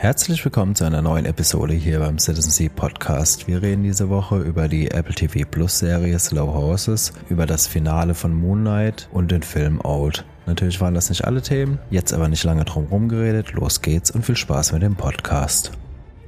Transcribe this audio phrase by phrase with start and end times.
[0.00, 3.48] Herzlich willkommen zu einer neuen Episode hier beim Citizen Sea Podcast.
[3.48, 8.14] Wir reden diese Woche über die Apple TV Plus Serie Slow Horses, über das Finale
[8.14, 10.24] von Moonlight und den Film Old.
[10.46, 13.54] Natürlich waren das nicht alle Themen, jetzt aber nicht lange drum rumgeredet.
[13.54, 15.72] Los geht's und viel Spaß mit dem Podcast.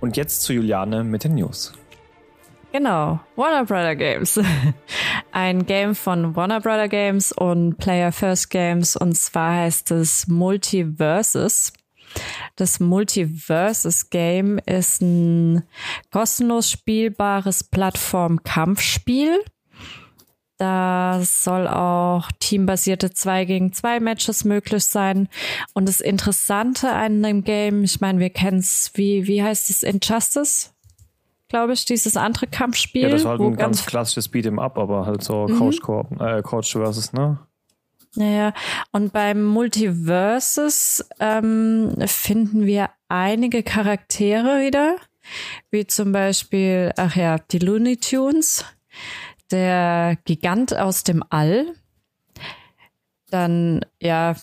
[0.01, 1.73] Und jetzt zu Juliane mit den News.
[2.73, 4.41] Genau, Warner Brother Games.
[5.31, 11.73] Ein Game von Warner Brother Games und Player First Games und zwar heißt es Multiverses.
[12.57, 15.63] Das Multiverses Game ist ein
[16.11, 19.39] kostenlos spielbares Plattform-Kampfspiel.
[20.61, 25.31] Da soll auch teambasierte 2 gegen 2 Matches möglich sein.
[25.73, 29.83] Und das Interessante an dem Game, ich meine, wir kennen es, wie, wie heißt es,
[29.83, 30.75] Injustice?
[31.49, 33.05] Glaube ich, dieses andere Kampfspiel.
[33.05, 35.59] Ja, das war halt ein ganz, ganz klassisches Beat'em Up, aber halt so mhm.
[35.59, 35.81] Couch,
[36.21, 37.39] äh, Couch versus, ne?
[38.17, 38.53] Naja,
[38.91, 44.97] und beim Multiverses ähm, finden wir einige Charaktere wieder,
[45.71, 48.65] wie zum Beispiel, ach ja, die Looney Tunes,
[49.53, 51.67] der Gigant aus dem All,
[53.31, 54.35] dann ja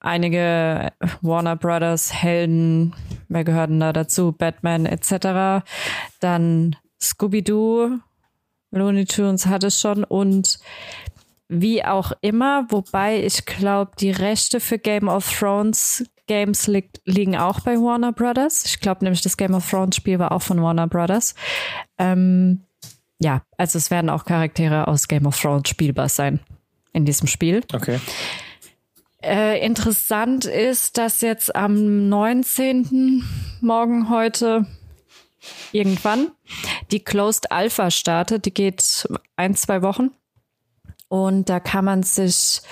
[0.00, 2.94] einige Warner Brothers Helden,
[3.28, 5.64] wer gehörten da dazu, Batman etc.,
[6.18, 8.00] dann Scooby-Doo,
[8.72, 10.58] Looney Tunes hat es schon und
[11.60, 17.36] wie auch immer, wobei ich glaube, die Rechte für Game of Thrones Games li liegen
[17.36, 18.64] auch bei Warner Brothers.
[18.64, 21.34] Ich glaube nämlich, das Game of Thrones Spiel war auch von Warner Brothers.
[21.98, 22.64] Ähm,
[23.18, 26.40] ja, also es werden auch Charaktere aus Game of Thrones spielbar sein
[26.92, 27.62] in diesem Spiel.
[27.72, 28.00] Okay.
[29.22, 33.24] Äh, interessant ist, dass jetzt am 19.
[33.60, 34.66] morgen heute
[35.70, 36.32] irgendwann
[36.90, 38.46] die Closed Alpha startet.
[38.46, 40.10] Die geht ein, zwei Wochen.
[41.12, 42.62] Und da kann man sich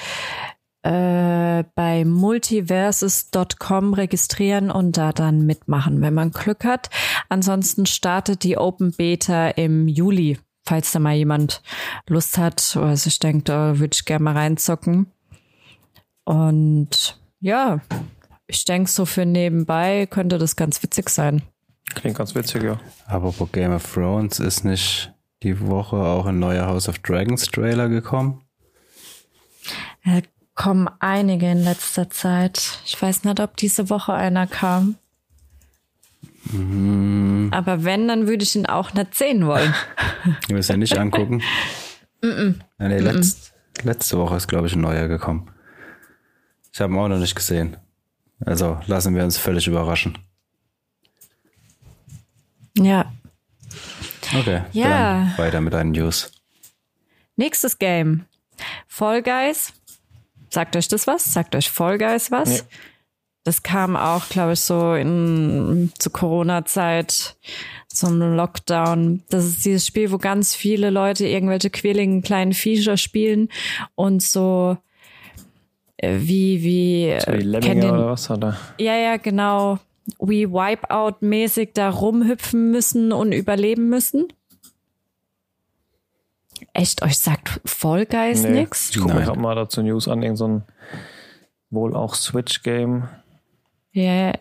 [0.82, 6.88] äh, bei multiverses.com registrieren und da dann mitmachen, wenn man Glück hat.
[7.28, 11.60] Ansonsten startet die Open Beta im Juli, falls da mal jemand
[12.08, 15.12] Lust hat oder sich denkt, da würde ich gerne mal reinzocken.
[16.24, 17.80] Und ja,
[18.46, 21.42] ich denke, so für nebenbei könnte das ganz witzig sein.
[21.94, 22.80] Klingt ganz witzig, ja.
[23.06, 25.12] Aber bei Game of Thrones ist nicht
[25.42, 28.42] die Woche auch ein neuer House of Dragons Trailer gekommen?
[30.04, 30.20] Da
[30.54, 32.80] kommen einige in letzter Zeit.
[32.84, 34.96] Ich weiß nicht, ob diese Woche einer kam.
[36.44, 37.50] Mhm.
[37.52, 39.74] Aber wenn, dann würde ich ihn auch nicht sehen wollen.
[40.48, 41.42] Du wirst ja nicht angucken.
[42.22, 42.54] mm -mm.
[42.78, 45.50] Nee, letzt, letzte Woche ist, glaube ich, ein neuer gekommen.
[46.72, 47.78] Ich habe ihn auch noch nicht gesehen.
[48.44, 50.18] Also lassen wir uns völlig überraschen.
[52.76, 53.10] Ja,
[54.38, 54.88] Okay, ja.
[54.88, 56.32] dann weiter mit deinen News.
[57.36, 58.26] Nächstes Game.
[58.86, 59.72] Fall Guys.
[60.50, 61.32] Sagt euch das was?
[61.32, 62.48] Sagt euch Fall Guys was?
[62.48, 62.68] Nee.
[63.44, 67.36] Das kam auch, glaube ich, so in, zu Corona-Zeit
[67.88, 69.22] zum Lockdown.
[69.30, 73.48] Das ist dieses Spiel, wo ganz viele Leute irgendwelche quäligen kleinen Viecher spielen
[73.94, 74.76] und so
[75.96, 78.56] äh, wie, wie, so wie Lemminge oder was, oder?
[78.78, 79.78] Ja, ja, genau
[80.18, 84.28] wie Wipeout-mäßig da rumhüpfen müssen und überleben müssen?
[86.72, 88.90] Echt, euch sagt Fall Guys nee, nix?
[88.90, 90.62] Ich gucke mir gerade mal dazu News an, irgendein so
[91.70, 93.08] wohl auch Switch-Game.
[93.92, 94.32] Ja,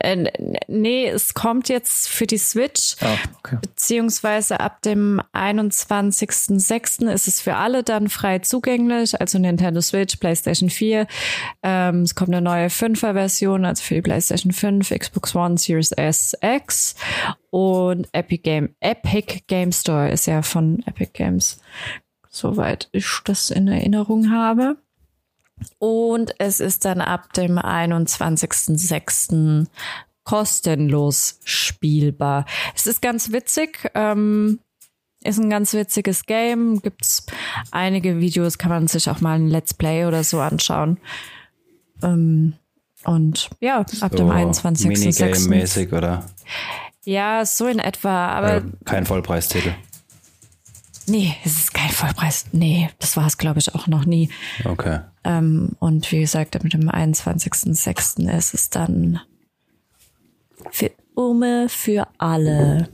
[0.00, 0.30] äh,
[0.68, 3.58] nee, es kommt jetzt für die Switch, ah, okay.
[3.60, 7.10] beziehungsweise ab dem 21.06.
[7.10, 11.06] ist es für alle dann frei zugänglich, also Nintendo Switch, PlayStation 4.
[11.62, 16.36] Ähm, es kommt eine neue 5er-Version, also für die PlayStation 5, Xbox One, Series S,
[16.40, 16.94] X
[17.50, 18.74] und Epic Game.
[18.80, 21.60] Epic Game Store ist ja von Epic Games,
[22.28, 24.76] soweit ich das in Erinnerung habe.
[25.78, 29.66] Und es ist dann ab dem 21.06.
[30.24, 32.44] kostenlos spielbar.
[32.74, 33.90] Es ist ganz witzig.
[33.94, 34.60] Ähm,
[35.22, 36.80] ist ein ganz witziges Game.
[36.82, 37.26] Gibt's
[37.70, 40.98] einige Videos, kann man sich auch mal ein Let's Play oder so anschauen.
[42.02, 42.54] Ähm,
[43.04, 44.88] und ja, ab so dem 21.06.
[44.88, 46.24] Minigame-mäßig, oder?
[47.04, 48.56] Ja, so in etwa, aber.
[48.56, 49.74] Äh, kein Vollpreistitel.
[51.08, 52.46] Nee, es ist kein Vollpreis.
[52.52, 54.28] Nee, das war es, glaube ich, auch noch nie.
[54.64, 55.00] Okay.
[55.24, 58.28] Ähm, und wie gesagt, mit dem 21.06.
[58.36, 59.20] ist es dann
[60.70, 62.88] für Ume, für alle.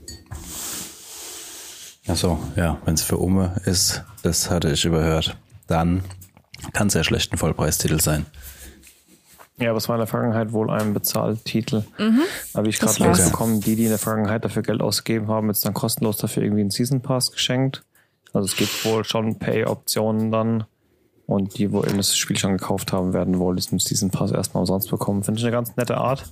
[2.06, 5.36] Ach so, ja, wenn es für Ume ist, das hatte ich überhört.
[5.66, 6.02] Dann
[6.72, 8.26] kann es ja schlecht ein Vollpreistitel sein.
[9.58, 11.84] Ja, aber es war in der Vergangenheit wohl ein Bezahltitel.
[11.98, 12.22] Mhm.
[12.52, 15.48] Aber wie ich gerade lese, bekommen die, die in der Vergangenheit dafür Geld ausgegeben haben,
[15.48, 17.84] jetzt dann kostenlos dafür irgendwie einen Season Pass geschenkt.
[18.32, 20.64] Also es gibt wohl schon Pay-Optionen dann.
[21.26, 24.60] Und die, wo eben das Spiel schon gekauft haben, werden wohl diesen, diesen Pass erstmal
[24.62, 25.22] umsonst bekommen.
[25.22, 26.24] Finde ich eine ganz nette Art.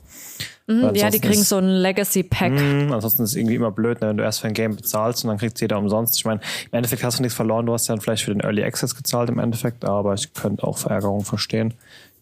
[0.67, 2.52] Mhm, ja, die kriegen ist, so ein Legacy-Pack.
[2.52, 5.25] Mhm, ansonsten ist es irgendwie immer blöd, ne, wenn du erst für ein Game bezahlst
[5.25, 6.17] und dann kriegt jeder umsonst.
[6.17, 7.67] Ich meine, im Endeffekt hast du nichts verloren.
[7.67, 10.76] Du hast ja vielleicht für den Early Access gezahlt im Endeffekt, aber ich könnte auch
[10.76, 11.75] Verärgerung verstehen.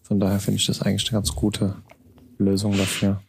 [0.03, 1.75] Von daher finde ich das eigentlich eine ganz gute
[2.37, 3.21] Lösung dafür.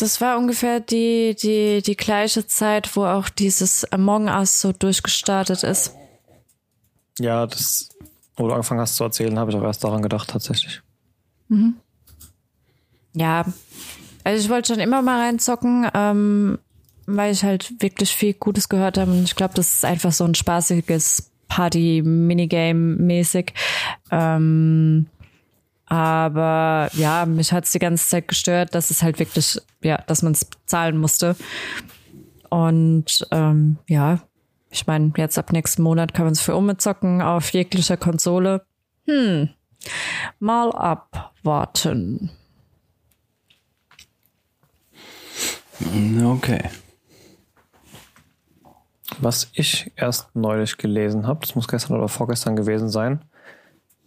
[0.00, 5.62] Das war ungefähr die, die, die gleiche Zeit, wo auch dieses Among Us so durchgestartet
[5.62, 5.94] ist.
[7.18, 7.90] Ja, das,
[8.34, 10.80] wo du angefangen hast zu erzählen, habe ich auch erst daran gedacht, tatsächlich.
[11.48, 11.74] Mhm.
[13.12, 13.44] Ja,
[14.24, 16.58] also ich wollte schon immer mal reinzocken, ähm,
[17.04, 20.24] weil ich halt wirklich viel Gutes gehört habe und ich glaube, das ist einfach so
[20.24, 23.52] ein spaßiges Party-Minigame-mäßig.
[24.10, 25.08] Ähm,
[25.90, 30.22] aber ja, mich hat es die ganze Zeit gestört, dass es halt wirklich, ja, dass
[30.22, 31.34] man es zahlen musste.
[32.48, 34.20] Und ähm, ja,
[34.70, 38.64] ich meine, jetzt ab nächsten Monat kann man es für umzocken auf jeglicher Konsole.
[39.06, 39.50] Hm,
[40.38, 42.30] mal abwarten.
[46.22, 46.70] Okay.
[49.18, 53.24] Was ich erst neulich gelesen habe, das muss gestern oder vorgestern gewesen sein,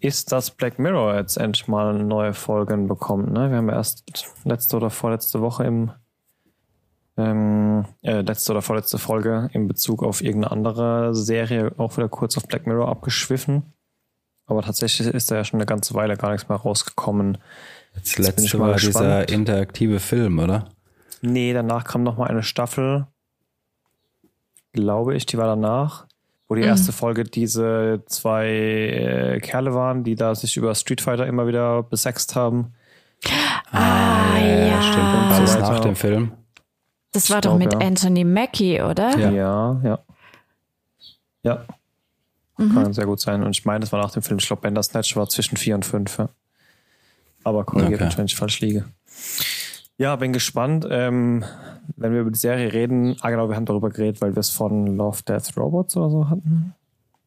[0.03, 3.31] ist, dass Black Mirror jetzt endlich mal neue Folgen bekommt.
[3.31, 3.49] Ne?
[3.49, 4.03] Wir haben erst
[4.43, 5.91] letzte oder vorletzte Woche im
[7.15, 12.37] ähm, äh, letzte oder vorletzte Folge in Bezug auf irgendeine andere Serie auch wieder kurz
[12.37, 13.73] auf Black Mirror abgeschwiffen.
[14.45, 17.37] Aber tatsächlich ist da ja schon eine ganze Weile gar nichts mehr rausgekommen.
[17.93, 18.95] Das letzte war gespannt.
[18.95, 20.69] dieser interaktive Film, oder?
[21.21, 23.07] Nee, danach kam noch mal eine Staffel.
[24.73, 26.07] Glaube ich, die war danach
[26.53, 26.67] wo die mhm.
[26.67, 31.81] erste Folge diese zwei äh, Kerle waren, die da sich über Street Fighter immer wieder
[31.81, 32.73] besext haben.
[33.71, 34.79] Ah, äh, ja.
[34.83, 34.97] Stimmt.
[34.97, 36.31] Und war das nach dem Film?
[37.11, 37.79] Das war doch mit ja.
[37.79, 39.17] Anthony Mackie, oder?
[39.17, 39.81] Ja, ja.
[39.83, 39.99] Ja.
[41.41, 41.65] ja.
[42.59, 42.73] Mhm.
[42.75, 43.41] Kann sehr gut sein.
[43.41, 44.37] Und ich meine, das war nach dem Film.
[44.37, 46.19] Ich glaube, Bender Snatch war zwischen vier und fünf.
[46.19, 46.29] Ja.
[47.43, 48.13] Aber korrigiert okay.
[48.15, 48.85] wenn ich falsch liege.
[49.97, 50.87] Ja, bin gespannt.
[50.89, 51.43] Ähm,
[51.95, 54.49] wenn wir über die Serie reden, ah genau, wir haben darüber geredet, weil wir es
[54.49, 56.73] von Love, Death, Robots oder so hatten.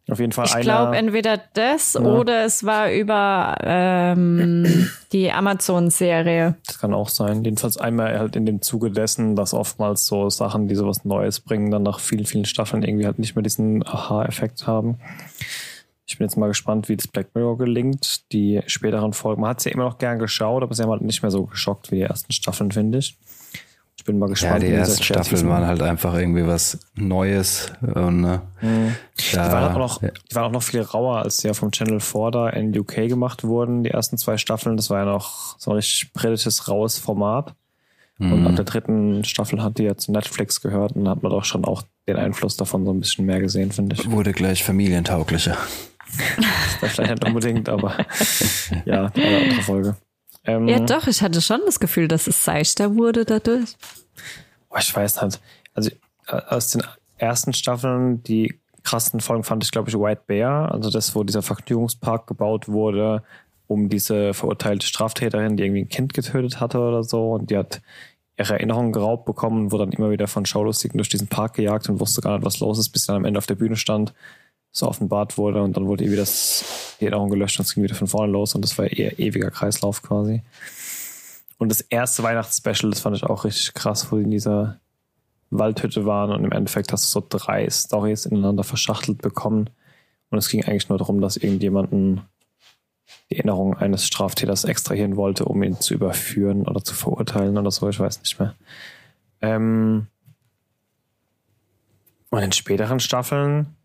[0.09, 2.01] Auf jeden Fall Ich glaube entweder das ja.
[2.01, 6.55] oder es war über ähm, die Amazon-Serie.
[6.65, 7.43] Das kann auch sein.
[7.43, 11.73] Jedenfalls einmal halt in dem Zuge dessen, dass oftmals so Sachen, die sowas Neues bringen,
[11.73, 14.99] dann nach vielen, vielen Staffeln irgendwie halt nicht mehr diesen Aha-Effekt haben.
[16.07, 18.33] Ich bin jetzt mal gespannt, wie das Black Mirror gelingt.
[18.33, 21.03] Die späteren Folgen, man hat sie ja immer noch gern geschaut, aber sie haben halt
[21.03, 23.19] nicht mehr so geschockt wie die ersten Staffeln, finde ich.
[23.99, 24.63] Ich bin mal gespannt.
[24.63, 27.73] Ja, die ersten Staffeln waren halt einfach irgendwie was Neues.
[27.81, 28.95] Und, ne, mhm.
[29.19, 31.99] die, waren auch noch, die waren auch noch viel rauer, als die ja vom Channel
[31.99, 34.77] 4 da in UK gemacht wurden, die ersten zwei Staffeln.
[34.77, 37.55] Das war ja noch so ein richtig britisches, raues Format.
[38.19, 38.33] Mhm.
[38.33, 41.45] Und ab der dritten Staffel hat die ja zu Netflix gehört und hat man doch
[41.45, 44.11] schon auch den Einfluss davon so ein bisschen mehr gesehen, finde ich.
[44.11, 45.57] Wurde gleich familientauglicher.
[46.81, 47.97] Das vielleicht nicht unbedingt, aber
[48.85, 49.97] ja, eine andere Folge.
[50.45, 53.77] Ähm, ja, doch, ich hatte schon das Gefühl, dass es seichter wurde dadurch.
[54.71, 55.41] Oh, ich weiß nicht.
[55.75, 55.91] Also
[56.29, 56.83] äh, aus den
[57.19, 61.43] ersten Staffeln, die krassen Folgen fand ich, glaube ich, White Bear, also das, wo dieser
[61.43, 63.25] Vergnügungspark gebaut wurde,
[63.67, 67.83] um diese verurteilte Straftäterin, die irgendwie ein Kind getötet hatte oder so, und die hat
[68.39, 72.01] ihre Erinnerungen geraubt bekommen wurde dann immer wieder von Schaulustigen durch diesen Park gejagt und
[72.01, 74.13] wusste gar nicht, was los ist, bis sie dann am Ende auf der Bühne stand
[74.77, 78.07] so offenbart wurde und dann wurde irgendwie das, Erinnerung gelöscht und es ging wieder von
[78.07, 80.43] vorne los und das war eher ewiger Kreislauf quasi.
[81.59, 84.79] Und das erste Weihnachtsspecial, das fand ich auch richtig krass, wo die in dieser
[85.51, 89.71] Waldhütte waren und im Endeffekt hast du so drei Stories ineinander verschachtelt bekommen.
[90.31, 92.23] Und es ging eigentlich nur darum, dass irgendjemanden
[93.31, 97.89] die Erinnerung eines Straftäters extrahieren wollte, um ihn zu überführen oder zu verurteilen oder so,
[97.89, 98.55] ich weiß nicht mehr.
[99.41, 100.09] Ähm
[102.29, 103.76] und in späteren Staffeln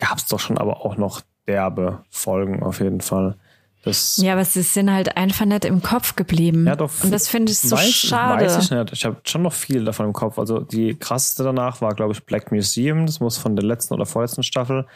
[0.00, 3.36] gab es doch schon aber auch noch derbe Folgen auf jeden Fall.
[3.82, 6.66] Das ja, aber sie sind halt einfach nicht im Kopf geblieben.
[6.66, 6.90] Ja, doch.
[7.02, 8.44] Und das finde ich so weiß, schade.
[8.44, 8.92] Weiß ich nicht.
[8.92, 10.38] Ich habe schon noch viel davon im Kopf.
[10.38, 13.06] Also die krasseste danach war, glaube ich, Black Museum.
[13.06, 14.86] Das muss von der letzten oder vorletzten Staffel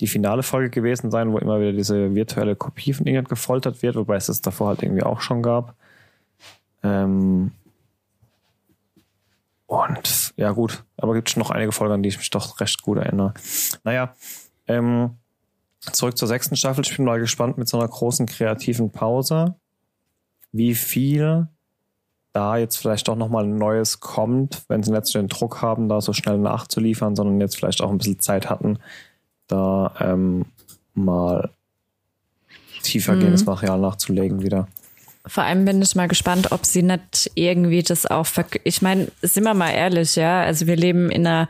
[0.00, 3.96] die finale Folge gewesen sein, wo immer wieder diese virtuelle Kopie von irgendjemand gefoltert wird,
[3.96, 5.74] wobei es das davor halt irgendwie auch schon gab.
[6.82, 7.52] Ähm
[9.66, 10.84] und ja, gut.
[10.98, 13.32] Aber gibt es noch einige Folgen, an die ich mich doch recht gut erinnere.
[13.84, 14.14] Naja,
[14.68, 15.18] ähm,
[15.80, 16.84] zurück zur sechsten Staffel.
[16.84, 19.54] Ich bin mal gespannt mit so einer großen kreativen Pause,
[20.52, 21.48] wie viel
[22.32, 25.88] da jetzt vielleicht auch nochmal ein Neues kommt, wenn sie nicht so den Druck haben,
[25.88, 28.78] da so schnell nachzuliefern, sondern jetzt vielleicht auch ein bisschen Zeit hatten,
[29.46, 30.46] da ähm,
[30.94, 31.50] mal
[32.82, 33.52] tiefer gehendes mhm.
[33.52, 34.66] Material nachzulegen wieder.
[35.26, 38.26] Vor allem bin ich mal gespannt, ob sie nicht irgendwie das auch,
[38.64, 41.48] ich meine, sind wir mal ehrlich, ja, also wir leben in einer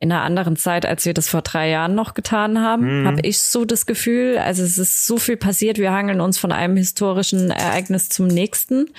[0.00, 3.06] in einer anderen Zeit, als wir das vor drei Jahren noch getan haben, mhm.
[3.06, 4.38] habe ich so das Gefühl.
[4.38, 5.78] Also es ist so viel passiert.
[5.78, 8.90] Wir hangeln uns von einem historischen Ereignis zum nächsten.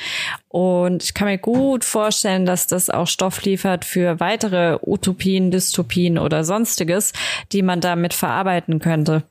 [0.47, 6.17] Und ich kann mir gut vorstellen, dass das auch Stoff liefert für weitere Utopien, Dystopien
[6.17, 7.13] oder sonstiges,
[7.51, 9.23] die man damit verarbeiten könnte.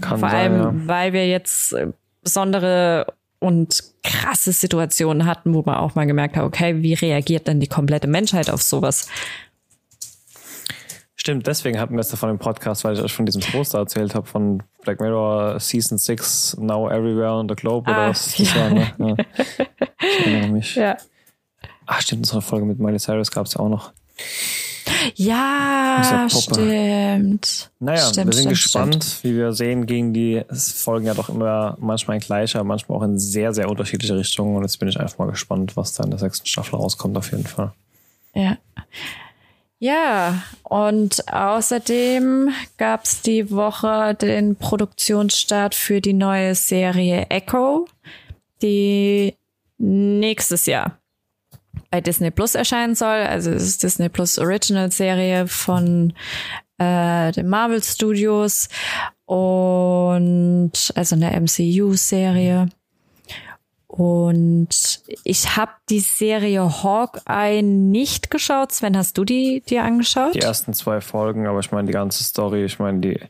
[0.00, 0.88] Kann Vor sein, allem, ja.
[0.88, 1.88] weil wir jetzt äh,
[2.22, 3.06] besondere
[3.38, 7.66] und krasse Situationen hatten, wo man auch mal gemerkt hat, okay, wie reagiert denn die
[7.66, 9.08] komplette Menschheit auf sowas?
[11.22, 14.16] Stimmt, deswegen hatten wir es davon im Podcast, weil ich euch von diesem Poster erzählt
[14.16, 18.52] habe von Black Mirror Season 6 Now Everywhere on the Globe oder ah, was das
[18.52, 18.60] ja.
[18.60, 18.70] war.
[18.70, 18.92] Ne?
[18.98, 19.14] Ja.
[20.00, 20.74] Ich erinnere mich.
[20.74, 20.96] Ja.
[21.86, 23.92] Ach, stimmt, eine Folge mit Miley Cyrus gab es ja auch noch.
[25.14, 27.70] Ja, stimmt.
[27.78, 29.04] Naja, stimmt, wir sind stimmt, gespannt.
[29.04, 29.18] Stimmt.
[29.22, 33.20] Wie wir sehen, gingen die Folgen ja doch immer manchmal in gleicher, manchmal auch in
[33.20, 34.56] sehr, sehr unterschiedliche Richtungen.
[34.56, 37.30] Und jetzt bin ich einfach mal gespannt, was da in der sechsten Staffel rauskommt, auf
[37.30, 37.70] jeden Fall.
[38.34, 38.58] Ja.
[39.82, 47.88] Ja, und außerdem gab es die Woche den Produktionsstart für die neue Serie Echo,
[48.62, 49.34] die
[49.78, 51.00] nächstes Jahr
[51.90, 53.22] bei Disney Plus erscheinen soll.
[53.26, 56.12] Also es ist Disney Plus Original Serie von
[56.78, 58.68] äh, den Marvel Studios
[59.24, 62.68] und also eine MCU Serie.
[63.92, 68.72] Und ich habe die Serie Hawkeye nicht geschaut.
[68.72, 70.34] Sven, hast du die dir angeschaut?
[70.34, 73.20] Die ersten zwei Folgen, aber ich meine die ganze Story, ich meine die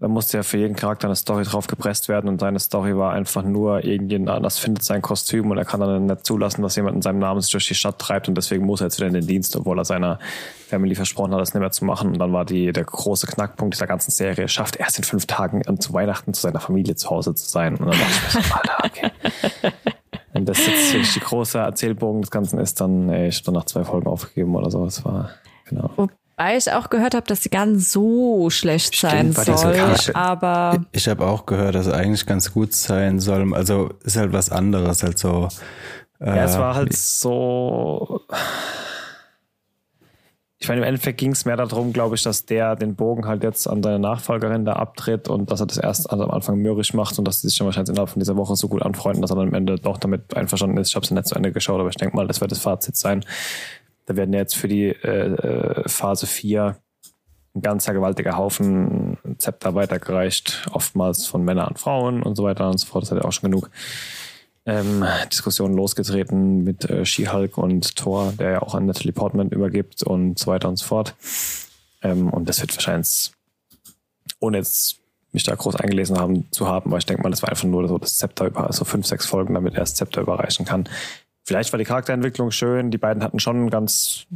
[0.00, 3.12] da musste ja für jeden Charakter eine Story drauf gepresst werden und seine Story war
[3.14, 6.94] einfach nur, irgendjemand anders findet sein Kostüm und er kann dann nicht zulassen, dass jemand
[6.94, 9.14] in seinem Namen sich durch die Stadt treibt und deswegen muss er jetzt wieder in
[9.14, 10.20] den Dienst, obwohl er seiner
[10.68, 12.12] Family versprochen hat, das nicht mehr zu machen.
[12.12, 15.62] Und dann war die, der große Knackpunkt dieser ganzen Serie, schafft erst in fünf Tagen
[15.80, 17.74] zu Weihnachten zu seiner Familie zu Hause zu sein.
[17.76, 19.72] Und dann dachte ich mir so, Alter, okay.
[20.32, 23.54] Wenn das jetzt wirklich die große Erzählbogen des Ganzen ist, dann, ey, ich habe dann
[23.54, 24.84] nach zwei Folgen aufgegeben oder so.
[24.84, 25.30] Das war,
[25.64, 26.08] genau.
[26.38, 29.96] Weil ich auch gehört habe, dass sie ganz so schlecht Stimmt, sein soll.
[29.96, 33.52] So aber ich, ich habe auch gehört, dass es eigentlich ganz gut sein soll.
[33.54, 35.48] Also ist halt was anderes, halt so.
[36.20, 38.20] Äh, ja, es war halt so.
[40.60, 43.44] Ich meine, im Endeffekt ging es mehr darum, glaube ich, dass der den Bogen halt
[43.44, 46.94] jetzt an seine Nachfolgerin da abtritt und dass er das erst also am Anfang mürrisch
[46.94, 49.30] macht und dass sie sich dann wahrscheinlich innerhalb von dieser Woche so gut anfreunden, dass
[49.30, 50.88] er dann am Ende doch damit einverstanden ist.
[50.88, 52.96] Ich habe es nicht zu Ende geschaut, aber ich denke mal, das wird das Fazit
[52.96, 53.24] sein.
[54.08, 56.76] Da werden jetzt für die äh, äh Phase 4
[57.54, 62.78] ein ganzer gewaltiger Haufen Zepter weitergereicht, oftmals von Männern an Frauen und so weiter und
[62.78, 63.04] so fort.
[63.04, 63.70] Das hat ja auch schon genug
[64.64, 70.02] ähm, Diskussionen losgetreten mit äh, She-Hulk und Thor, der ja auch an Natalie Portman übergibt
[70.02, 71.14] und so weiter und so fort.
[72.02, 73.32] Ähm, und das wird wahrscheinlich,
[74.40, 74.96] ohne jetzt
[75.32, 77.86] mich da groß eingelesen haben zu haben, weil ich denke mal, das war einfach nur
[77.88, 80.88] so das Zepter über, also fünf, sechs Folgen, damit er das Zepter überreichen kann.
[81.48, 82.90] Vielleicht war die Charakterentwicklung schön.
[82.90, 84.26] Die beiden hatten schon einen ganz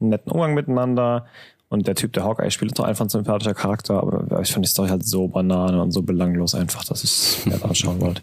[0.00, 1.26] netten Umgang miteinander.
[1.68, 3.98] Und der Typ, der Hawkeye spielt, ist doch einfach ein sympathischer Charakter.
[4.02, 7.46] Aber ich fand die Story halt so banane und so belanglos einfach, dass ich es
[7.46, 8.22] mir anschauen wollte.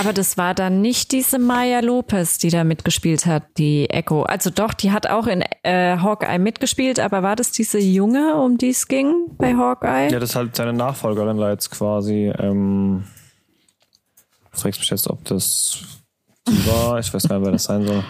[0.00, 4.22] Aber das war dann nicht diese Maya Lopez, die da mitgespielt hat, die Echo.
[4.22, 8.56] Also doch, die hat auch in äh, Hawkeye mitgespielt, aber war das diese Junge, um
[8.56, 10.10] die es ging bei Hawkeye?
[10.10, 12.32] Ja, das ist halt seine Nachfolgerin da jetzt quasi.
[12.38, 13.04] Ähm,
[14.52, 15.84] fragst mich jetzt, ob das
[16.46, 16.98] war.
[16.98, 18.04] Ich weiß gar nicht, wer das sein soll.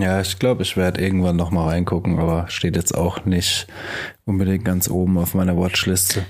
[0.00, 3.66] Ja, ich glaube, ich werde irgendwann noch mal reingucken, aber steht jetzt auch nicht
[4.24, 6.24] unbedingt ganz oben auf meiner Watchliste.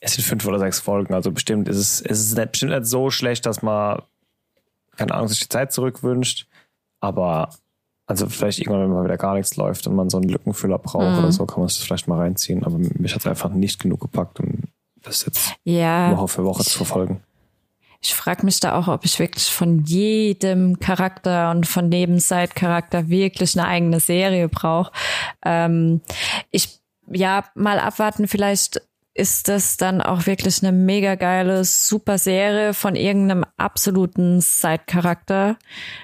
[0.00, 2.86] Es sind fünf oder sechs Folgen, also bestimmt ist es, es ist nicht, bestimmt nicht
[2.86, 4.02] so schlecht, dass man,
[4.96, 6.46] keine Ahnung, sich die Zeit zurückwünscht,
[7.00, 7.50] aber
[8.06, 11.12] also vielleicht irgendwann, wenn mal wieder gar nichts läuft und man so einen Lückenfüller braucht
[11.12, 11.18] mhm.
[11.18, 14.00] oder so, kann man es vielleicht mal reinziehen, aber mich hat es einfach nicht genug
[14.00, 14.62] gepackt, um
[15.08, 16.16] das jetzt ja.
[16.16, 17.22] Woche für Woche zu verfolgen.
[18.00, 23.08] Ich frage mich da auch, ob ich wirklich von jedem Charakter und von jedem Side-Charakter
[23.08, 24.92] wirklich eine eigene Serie brauche.
[25.44, 26.00] Ähm,
[26.52, 26.78] ich,
[27.10, 28.80] ja, mal abwarten, vielleicht
[29.14, 35.56] ist das dann auch wirklich eine mega geile, super Serie von irgendeinem absoluten Side-Charakter,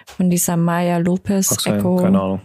[0.05, 1.97] von dieser Maya Lopez Echo.
[1.97, 2.43] Keine Ahnung.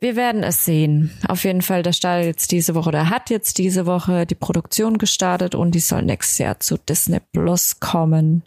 [0.00, 1.12] Wir werden es sehen.
[1.28, 4.98] Auf jeden Fall, der startet jetzt diese Woche oder hat jetzt diese Woche die Produktion
[4.98, 8.42] gestartet und die soll nächstes Jahr zu Disney Plus kommen.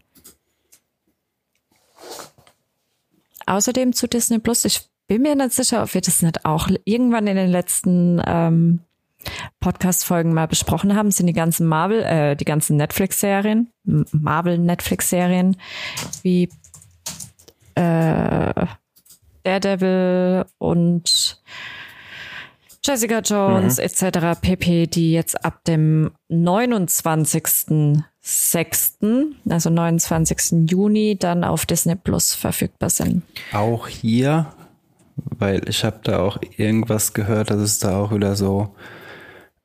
[3.45, 7.27] Außerdem zu Disney Plus, ich bin mir nicht sicher, ob wir das nicht auch irgendwann
[7.27, 8.79] in den letzten ähm,
[9.59, 15.57] Podcast-Folgen mal besprochen haben, sind die ganzen Marvel, äh, die ganzen Netflix-Serien, Marvel-Netflix-Serien,
[16.23, 16.49] wie
[17.75, 18.65] äh,
[19.45, 21.41] Daredevil und
[22.83, 23.83] Jessica Jones mhm.
[23.83, 24.39] etc.
[24.41, 30.69] pp, die jetzt ab dem 29.06., also 29.
[30.69, 33.23] Juni, dann auf Disney Plus verfügbar sind.
[33.53, 34.47] Auch hier
[35.15, 38.75] weil ich habe da auch irgendwas gehört, dass es da auch wieder so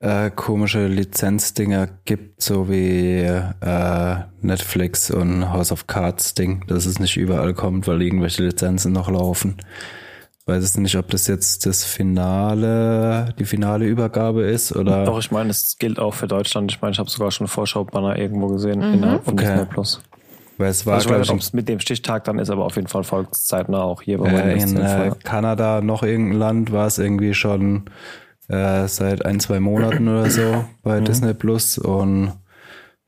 [0.00, 6.98] äh, komische Lizenzdinger gibt, so wie äh, Netflix und House of Cards Ding, dass es
[6.98, 9.56] nicht überall kommt, weil irgendwelche Lizenzen noch laufen.
[10.46, 15.04] Weiß es nicht, ob das jetzt das Finale, die finale Übergabe ist oder.
[15.04, 16.72] Doch, ich meine, es gilt auch für Deutschland.
[16.72, 19.44] Ich meine, ich habe sogar schon einen Vorschau-Banner irgendwo gesehen innerhalb von Okay.
[19.44, 20.00] Disney Plus.
[20.56, 22.50] Weil es war, Also ich weiß nicht, ich, ob es mit dem Stichtag dann ist,
[22.50, 25.12] aber auf jeden Fall volkszeitnah auch hier bei äh, in äh.
[25.24, 27.84] Kanada noch irgendein Land war es irgendwie schon
[28.50, 31.04] äh, seit ein, zwei Monaten oder so bei Mhm.
[31.04, 32.32] Disney Plus und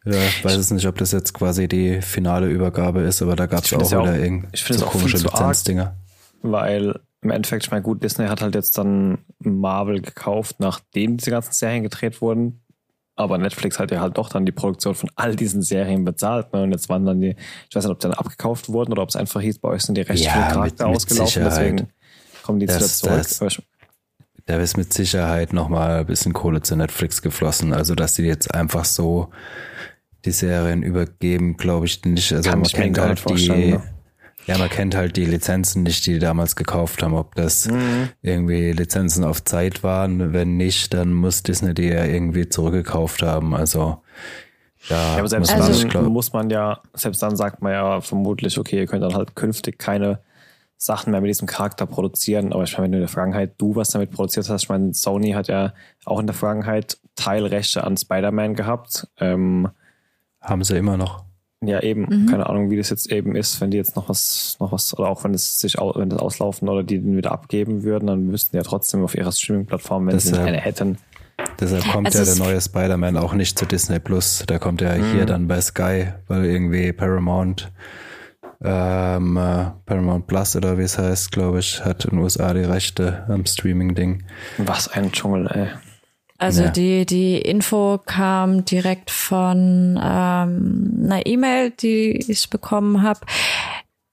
[0.05, 3.47] ja, ich weiß es nicht, ob das jetzt quasi die finale Übergabe ist, aber da
[3.47, 5.19] gab es auch ja auch- wieder irgend so auch komische.
[5.19, 5.95] Lizenzdinger.
[6.43, 11.31] Weil im Endeffekt, ich meine, gut, Disney hat halt jetzt dann Marvel gekauft, nachdem diese
[11.31, 12.59] ganzen Serien gedreht wurden.
[13.15, 16.53] Aber Netflix hat ja halt doch dann die Produktion von all diesen Serien bezahlt.
[16.53, 16.63] Ne?
[16.65, 17.37] Und jetzt waren dann die,
[17.69, 19.83] ich weiß nicht, ob die dann abgekauft wurden oder ob es einfach hieß, bei euch
[19.83, 21.53] sind die Rechte Ja, für den mit- Charakter mit ausgelaufen, Sicherheit.
[21.53, 21.89] deswegen
[22.43, 23.53] kommen die Das- wieder das- zurück.
[23.53, 23.63] Ich-
[24.47, 27.73] Da ist mit Sicherheit nochmal ein bisschen Kohle zu Netflix geflossen.
[27.73, 29.29] Also, dass die jetzt einfach so
[30.25, 32.33] die Serien übergeben, glaube ich nicht.
[32.33, 33.83] Also, Kann man kennt halt die, ne?
[34.47, 37.15] ja, man kennt halt die Lizenzen nicht, die die damals gekauft haben.
[37.15, 38.09] Ob das Mhm.
[38.21, 40.33] irgendwie Lizenzen auf Zeit waren.
[40.33, 43.55] Wenn nicht, dann muss Disney die ja irgendwie zurückgekauft haben.
[43.55, 44.03] Also,
[44.89, 47.63] ja, Ja, aber selbst muss man, Also- ich glaub, muss man ja, selbst dann sagt
[47.63, 50.19] man ja vermutlich, okay, ihr könnt dann halt künftig keine
[50.85, 52.53] Sachen mehr mit diesem Charakter produzieren.
[52.53, 54.93] Aber ich meine, wenn du in der Vergangenheit du was damit produziert hast, ich meine,
[54.95, 55.73] Sony hat ja
[56.05, 59.07] auch in der Vergangenheit Teilrechte an Spider-Man gehabt.
[59.21, 59.69] Ähm,
[60.41, 61.25] haben sie immer noch.
[61.65, 64.73] ja, eben, keine Ahnung, wie das jetzt eben ist, wenn die jetzt noch was, noch
[64.73, 67.85] was, oder auch wenn es sich au- wenn das auslaufen oder die den wieder abgeben
[67.85, 70.99] würden, dann müssten die ja trotzdem auf ihrer Streaming-Plattform, wenn sie Deshalb- eine hätten.
[71.61, 74.45] Deshalb kommt Also ja der neue Spider-Man auch nicht zu Disney Plus.
[74.49, 75.13] Der kommt ja Mhm.
[75.13, 77.71] hier dann bei Sky, weil irgendwie Paramount,
[78.65, 82.61] ähm, äh, Paramount Plus oder wie es heißt, glaube ich, hat in den USA die
[82.61, 84.25] Rechte am Streaming-Ding.
[84.59, 85.69] Was ein Dschungel, ey.
[86.39, 86.71] Also Ja.
[86.71, 93.21] die, die Info kam direkt von ähm, einer E-Mail, die ich bekommen habe.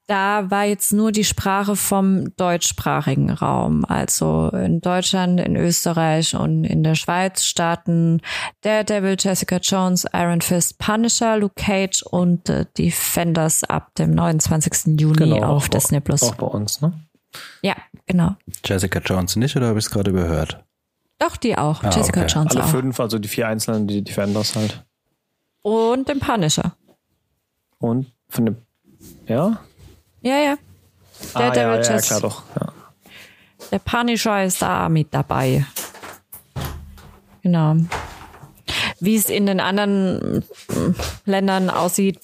[0.10, 3.86] Da war jetzt nur die Sprache vom deutschsprachigen Raum.
[3.86, 8.19] Also in Deutschland, in Österreich und in der Schweiz starten
[8.62, 15.00] Daredevil, Jessica Jones, Iron Fist, Punisher, Luke Cage und äh, Defenders ab dem 29.
[15.00, 16.24] Juni auf auch, Disney Plus.
[16.24, 16.91] Auch bei uns, ne?
[17.62, 17.76] Ja,
[18.08, 18.36] genau.
[18.65, 20.65] Jessica Jones nicht oder habe ich es gerade überhört?
[21.19, 21.84] Doch, die auch.
[21.84, 22.34] Ah, Jessica okay.
[22.34, 22.69] Jones Alle auch.
[22.69, 24.84] fünf, also die vier einzelnen, die Defenders halt.
[25.62, 26.74] Und den Punisher.
[27.78, 28.58] Und von dem,
[29.28, 29.60] ja?
[30.21, 30.55] Ja, ja.
[31.34, 32.43] ah, ja, Daredevil ja, Jess- klar, doch.
[32.60, 32.73] Ja.
[33.71, 35.65] Der Punisher ist da mit dabei.
[37.43, 37.75] Genau.
[38.99, 42.19] Wie es in den anderen mm, Ländern aussieht,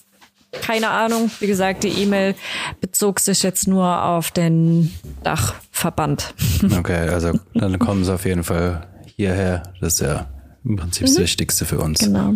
[0.61, 1.29] keine Ahnung.
[1.39, 2.35] Wie gesagt, die E-Mail
[2.81, 6.33] bezog sich jetzt nur auf den Dachverband.
[6.77, 9.63] Okay, also dann kommen sie auf jeden Fall hierher.
[9.81, 10.27] Das ist ja
[10.63, 11.99] im Prinzip das Wichtigste für uns.
[11.99, 12.33] Genau.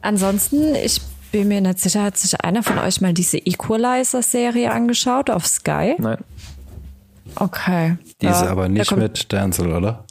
[0.00, 1.00] Ansonsten, ich
[1.32, 5.94] bin mir nicht sicher, hat sich einer von euch mal diese Equalizer-Serie angeschaut auf Sky?
[5.98, 6.18] Nein.
[7.36, 7.96] Okay.
[8.20, 10.04] Die ist Ja, aber nicht mit Denzel, oder?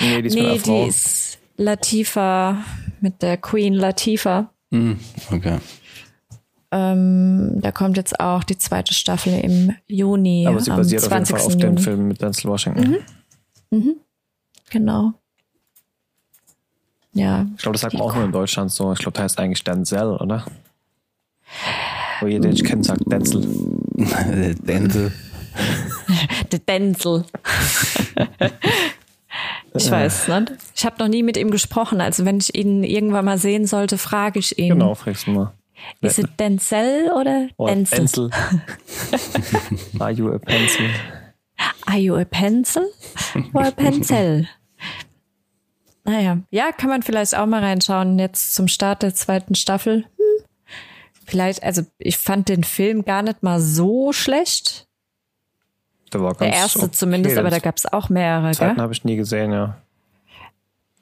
[0.00, 0.82] Nee, die ist mit Nee, einer Frau.
[0.84, 2.58] die ist Latifa
[3.00, 4.50] mit der Queen Latifa.
[4.70, 4.98] Hm,
[5.32, 5.58] okay.
[6.70, 10.46] Ähm, da kommt jetzt auch die zweite Staffel im Juni.
[10.46, 11.36] aber sie am basiert auf jeden 20.
[11.36, 11.78] Fall auf dem.
[11.78, 12.96] Film mit Denzel Washington.
[14.70, 15.14] Genau.
[17.14, 17.46] Ja.
[17.56, 18.92] Ich glaube, das sagt man auch nur in Deutschland so.
[18.92, 20.44] Ich glaube, der heißt eigentlich Denzel, oder?
[22.20, 23.46] Wo jeder, den ich kenne, sagt Denzel.
[24.62, 25.12] Denzel.
[26.52, 27.24] Der Denzel.
[29.74, 30.52] ich weiß nicht.
[30.74, 32.00] Ich habe noch nie mit ihm gesprochen.
[32.00, 34.70] Also wenn ich ihn irgendwann mal sehen sollte, frage ich ihn.
[34.70, 35.52] Genau, fragst du mal.
[36.00, 37.98] Ist es Denzel oder Oh, Denzel?
[37.98, 38.30] Denzel.
[39.98, 40.86] Are you a pencil?
[41.86, 42.84] Are you a pencil
[43.52, 44.46] or a pencil?
[46.04, 48.18] Naja, ja, kann man vielleicht auch mal reinschauen.
[48.18, 50.04] Jetzt zum Start der zweiten Staffel.
[51.28, 51.30] Hm.
[51.30, 54.86] Vielleicht, also ich fand den Film gar nicht mal so schlecht.
[56.12, 56.90] Der war Der ganz erste okay.
[56.92, 58.82] zumindest, aber da gab es auch mehrere, zweiten gell?
[58.82, 59.76] habe ich nie gesehen, ja.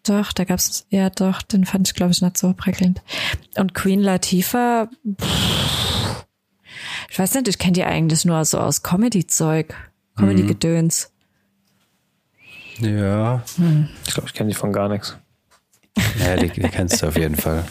[0.04, 3.02] Doch, da gab's ja doch, den fand ich, glaube ich, nicht so prickelnd.
[3.56, 4.88] Und Queen Latifah,
[5.20, 6.26] pff,
[7.10, 9.74] ich weiß nicht, ich kenne die eigentlich nur so aus Comedy-Zeug,
[10.16, 11.10] Comedy-Gedöns.
[12.80, 13.42] Ja,
[14.06, 15.16] Ich glaube, ich kenne die von gar nichts.
[16.18, 17.64] ja die, die kennst du auf jeden Fall.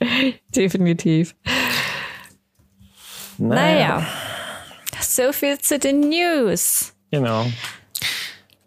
[0.54, 1.34] Definitiv.
[3.38, 4.04] Naja.
[5.00, 6.92] So viel zu den News.
[7.10, 7.46] Genau.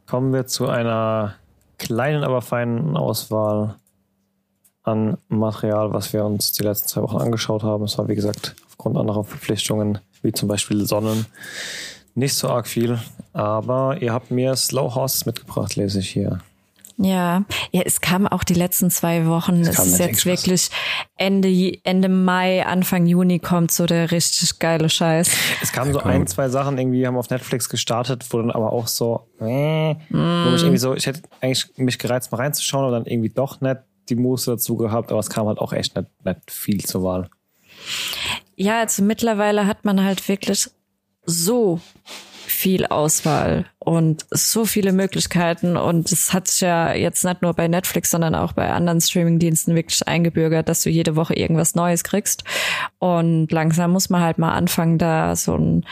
[0.08, 1.36] Kommen wir zu einer
[1.78, 3.76] kleinen, aber feinen Auswahl
[4.84, 7.84] an Material, was wir uns die letzten zwei Wochen angeschaut haben.
[7.84, 11.26] Es war, wie gesagt, aufgrund anderer Verpflichtungen, wie zum Beispiel Sonnen,
[12.14, 13.00] Nicht so arg viel,
[13.32, 16.40] aber ihr habt mir Slow Horses mitgebracht, lese ich hier.
[17.04, 19.62] Ja, ja, es kam auch die letzten zwei Wochen.
[19.62, 20.70] Es, es ist jetzt wirklich
[21.18, 21.50] Ende,
[21.84, 25.32] Ende Mai, Anfang Juni kommt so der richtig geile Scheiß.
[25.64, 28.88] Es kamen so ein, zwei Sachen irgendwie, haben auf Netflix gestartet, wo dann aber auch
[28.88, 29.98] so, äh, mm.
[30.10, 33.62] wo mich irgendwie so, ich hätte eigentlich mich gereizt, mal reinzuschauen und dann irgendwie doch
[33.62, 33.78] nicht
[34.10, 37.30] die Muße dazu gehabt, aber es kam halt auch echt nicht, nicht viel zur Wahl.
[38.56, 40.70] Ja, also mittlerweile hat man halt wirklich
[41.26, 41.80] so
[42.62, 47.68] viel Auswahl und so viele Möglichkeiten und es hat sich ja jetzt nicht nur bei
[47.68, 52.44] Netflix, sondern auch bei anderen Streamingdiensten wirklich eingebürgert, dass du jede Woche irgendwas Neues kriegst
[53.00, 55.86] und langsam muss man halt mal anfangen, da so ein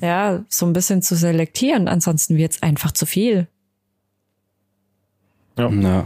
[0.00, 3.48] ja, so ein bisschen zu selektieren, ansonsten wird es einfach zu viel.
[5.58, 5.70] Ja.
[5.70, 6.04] ja.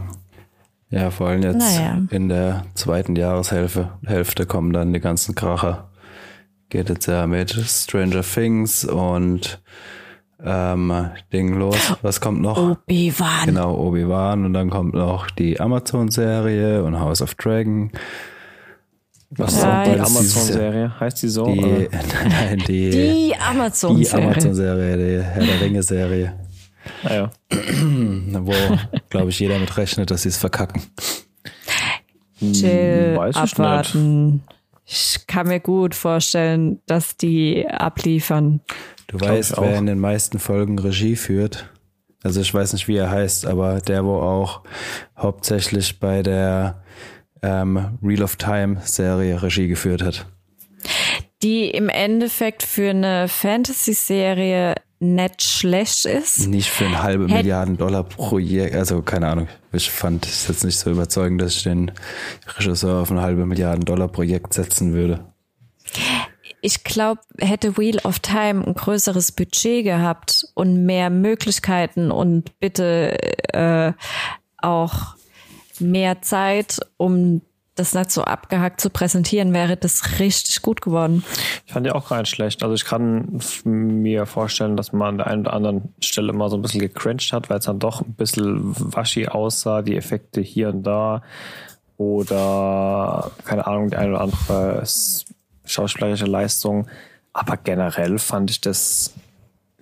[0.91, 2.03] Ja, vor allem jetzt naja.
[2.11, 5.90] in der zweiten Jahreshälfte Hälfte kommen dann die ganzen Kracher
[6.71, 9.61] geht jetzt ja mit Stranger Things und
[10.43, 11.95] ähm, Ding los.
[12.03, 12.57] Was kommt noch?
[12.57, 13.47] Obi-Wan.
[13.47, 14.47] Genau, Obi-Wan.
[14.47, 17.91] Und dann kommt noch die Amazon-Serie und House of Dragon.
[19.31, 21.01] Was ja, ist die Amazon-Serie?
[21.01, 21.47] Heißt die so?
[21.47, 21.61] Die,
[22.29, 24.21] nein, die, die Amazon-Serie.
[24.23, 26.33] Die Amazon-Serie, die Herr der Ringe-Serie.
[27.05, 28.55] Ah, Wo,
[29.11, 30.83] glaube ich, jeder mit rechnet, dass sie es verkacken.
[32.41, 34.33] Chill, Weiß abwarten.
[34.33, 34.60] Nicht.
[34.93, 38.61] Ich kann mir gut vorstellen, dass die abliefern.
[39.07, 41.71] Du Glaub weißt, wer in den meisten Folgen Regie führt.
[42.25, 44.63] Also ich weiß nicht, wie er heißt, aber der, wo auch
[45.17, 46.83] hauptsächlich bei der
[47.41, 50.27] ähm, Real of Time Serie Regie geführt hat.
[51.45, 56.47] Die im Endeffekt für eine Fantasy-Serie nicht schlecht ist.
[56.47, 59.49] Nicht für ein halbe Hätt Milliarden Dollar Projekt, also keine Ahnung.
[59.73, 61.91] Ich fand es jetzt nicht so überzeugend, dass ich den
[62.59, 65.25] Regisseur auf ein halbe Milliarden Dollar Projekt setzen würde.
[66.61, 73.17] Ich glaube, hätte Wheel of Time ein größeres Budget gehabt und mehr Möglichkeiten und bitte
[73.55, 73.93] äh,
[74.59, 75.17] auch
[75.79, 77.41] mehr Zeit, um
[77.75, 81.25] das nicht so abgehackt zu präsentieren, wäre das richtig gut geworden.
[81.67, 82.63] Ich fand die auch gar nicht schlecht.
[82.63, 86.57] Also ich kann mir vorstellen, dass man an der einen oder anderen Stelle mal so
[86.57, 90.71] ein bisschen gecringed hat, weil es dann doch ein bisschen waschi aussah, die Effekte hier
[90.71, 91.23] und da.
[91.97, 94.83] Oder, keine Ahnung, die eine oder andere
[95.65, 96.89] schauspielerische Leistung.
[97.33, 99.15] Aber generell fand ich das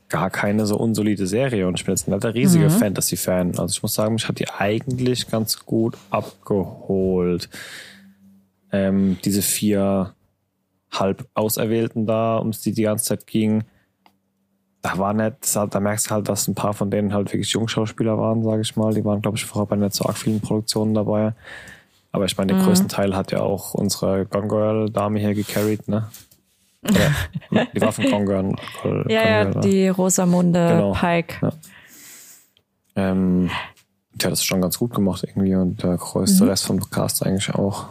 [0.08, 2.70] gar keine so unsolide Serie und ich bin jetzt nicht der riesige mhm.
[2.70, 3.58] Fantasy-Fan.
[3.58, 7.48] Also ich muss sagen, mich hat die eigentlich ganz gut abgeholt
[8.72, 10.14] ähm, diese vier
[10.90, 13.64] halb Auserwählten da, um die die ganze Zeit ging,
[14.82, 18.16] da war nicht, da merkst du halt, dass ein paar von denen halt wirklich Jungschauspieler
[18.18, 18.94] waren, sage ich mal.
[18.94, 21.34] Die waren, glaube ich, vorher bei nicht so arg vielen Produktionen dabei.
[22.12, 22.66] Aber ich meine, den mhm.
[22.66, 26.08] größten Teil hat ja auch unsere Gone Girl Dame hier gecarried, ne?
[26.82, 28.24] Ja, die war von.
[28.24, 28.56] Gone
[29.08, 30.92] ja, ja, die Rosamunde genau.
[30.92, 31.36] Pike.
[31.42, 31.52] Ja.
[32.96, 33.50] Ähm,
[34.12, 36.50] die hat das schon ganz gut gemacht irgendwie und der größte mhm.
[36.50, 37.88] Rest vom Cast eigentlich auch.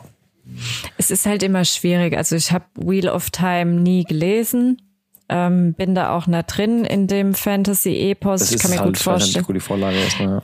[0.98, 2.16] Es ist halt immer schwierig.
[2.16, 4.82] Also ich habe Wheel of Time nie gelesen.
[5.30, 8.52] Ähm, bin da auch nicht drin in dem Fantasy-Epos.
[8.52, 9.46] Ich kann mir halt, gut vorstellen.
[9.48, 10.42] Ich die Vorlage ist, ne?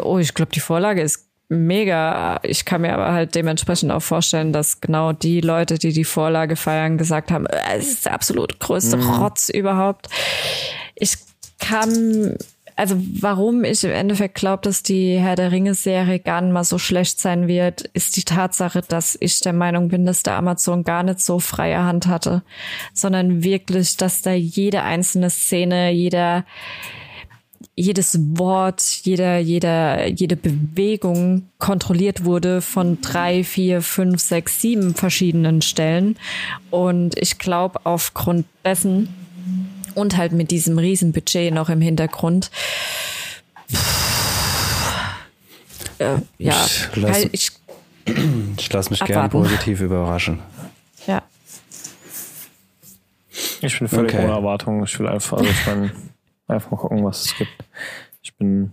[0.00, 2.40] Oh, ich glaube, die Vorlage ist mega.
[2.42, 6.56] Ich kann mir aber halt dementsprechend auch vorstellen, dass genau die Leute, die die Vorlage
[6.56, 9.10] feiern, gesagt haben, äh, es ist der absolut größte mhm.
[9.10, 10.08] Rotz überhaupt.
[10.94, 11.16] Ich
[11.58, 12.36] kann
[12.78, 16.78] also warum ich im Endeffekt glaube, dass die Herr der Ringe-Serie gar nicht mal so
[16.78, 21.02] schlecht sein wird, ist die Tatsache, dass ich der Meinung bin, dass der Amazon gar
[21.02, 22.42] nicht so freie Hand hatte,
[22.94, 26.44] sondern wirklich, dass da jede einzelne Szene, jeder
[27.74, 35.62] jedes Wort, jeder, jeder, jede Bewegung kontrolliert wurde von drei, vier, fünf, sechs, sieben verschiedenen
[35.62, 36.16] Stellen.
[36.70, 39.08] Und ich glaube, aufgrund dessen
[39.94, 42.50] und halt mit diesem riesen Budget noch im Hintergrund.
[45.98, 47.50] Äh, ja, ich lasse ich,
[48.56, 50.40] ich lass mich gerne positiv überraschen.
[51.06, 51.22] Ja.
[53.60, 54.24] Ich bin völlig okay.
[54.24, 54.84] ohne Erwartung.
[54.84, 55.90] Ich will einfach, also ich mein,
[56.48, 57.52] einfach mal gucken, was es gibt.
[58.22, 58.72] Ich bin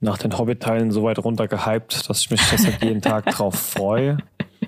[0.00, 4.18] nach den Hobbit-Teilen so weit runter gehypt, dass ich mich deshalb jeden Tag drauf freue.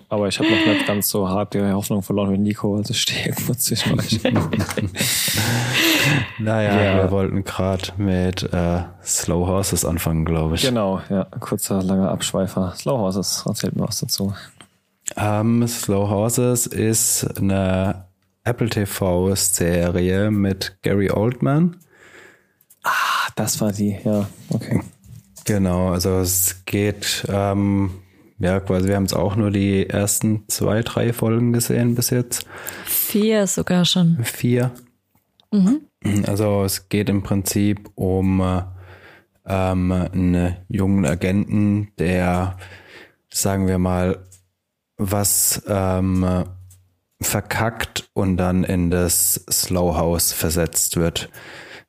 [0.09, 3.27] Aber ich habe noch nicht ganz so hart die Hoffnung verloren wie Nico, also stehe
[3.27, 4.21] irgendwo zwischen euch.
[6.39, 7.03] naja, ja.
[7.03, 10.63] wir wollten gerade mit äh, Slow Horses anfangen, glaube ich.
[10.63, 12.75] Genau, ja, kurzer, langer Abschweifer.
[12.77, 14.35] Slow Horses, erzählt mir was dazu.
[15.17, 18.05] Um, ähm, Slow Horses ist eine
[18.45, 21.77] Apple TV-Serie mit Gary Oldman.
[22.83, 24.81] Ah, das war die, ja, okay.
[25.45, 27.91] Genau, also es geht ähm,
[28.43, 32.45] ja, quasi, wir haben es auch nur die ersten zwei, drei Folgen gesehen bis jetzt.
[32.85, 34.19] Vier sogar schon.
[34.25, 34.73] Vier.
[35.53, 35.83] Mhm.
[36.27, 38.41] Also es geht im Prinzip um
[39.47, 42.57] ähm, einen jungen Agenten, der,
[43.31, 44.25] sagen wir mal,
[44.97, 46.45] was ähm,
[47.21, 51.29] verkackt und dann in das Slow House versetzt wird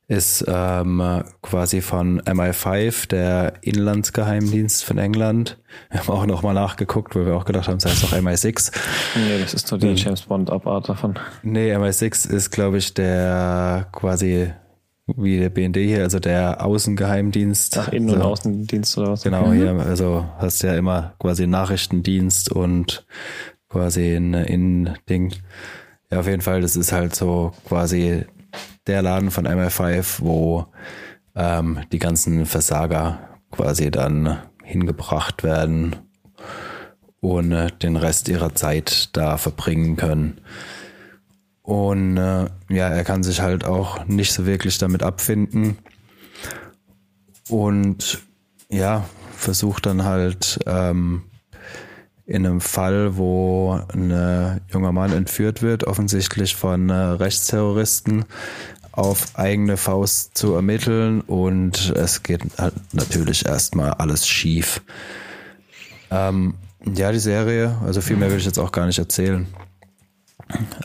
[0.07, 5.57] ist ähm, quasi von MI5, der Inlandsgeheimdienst von England.
[5.89, 8.71] Wir haben auch nochmal nachgeguckt, weil wir auch gedacht haben, es heißt doch MI6.
[9.15, 9.95] Nee, das ist nur die hm.
[9.95, 11.17] James Bond Abart davon.
[11.41, 14.51] Nee, MI6 ist, glaube ich, der quasi
[15.05, 17.77] wie der BND hier, also der Außengeheimdienst.
[17.77, 18.23] Ach, Innen- und so.
[18.23, 19.23] Außendienst oder was?
[19.23, 19.53] Genau, mhm.
[19.53, 23.05] hier, also hast du ja immer quasi Nachrichtendienst und
[23.69, 25.33] quasi ein Innending.
[26.11, 28.25] Ja, auf jeden Fall, das ist halt so quasi
[28.87, 30.67] der Laden von MI5, wo
[31.35, 35.95] ähm, die ganzen Versager quasi dann hingebracht werden
[37.19, 40.41] und äh, den Rest ihrer Zeit da verbringen können.
[41.61, 45.77] Und äh, ja, er kann sich halt auch nicht so wirklich damit abfinden.
[47.49, 48.21] Und
[48.69, 51.23] ja, versucht dann halt ähm,
[52.25, 58.25] in einem Fall, wo ein junger Mann entführt wird, offensichtlich von äh, Rechtsterroristen,
[58.93, 64.81] auf eigene Faust zu ermitteln und es geht halt natürlich erstmal alles schief.
[66.11, 66.53] Ähm,
[66.85, 69.47] ja, die Serie, also viel mehr will ich jetzt auch gar nicht erzählen.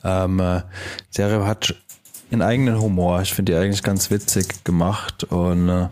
[0.05, 0.63] Ähm, äh,
[1.13, 1.75] die Serie hat
[2.31, 3.21] einen eigenen Humor.
[3.21, 5.89] Ich finde die eigentlich ganz witzig gemacht und äh,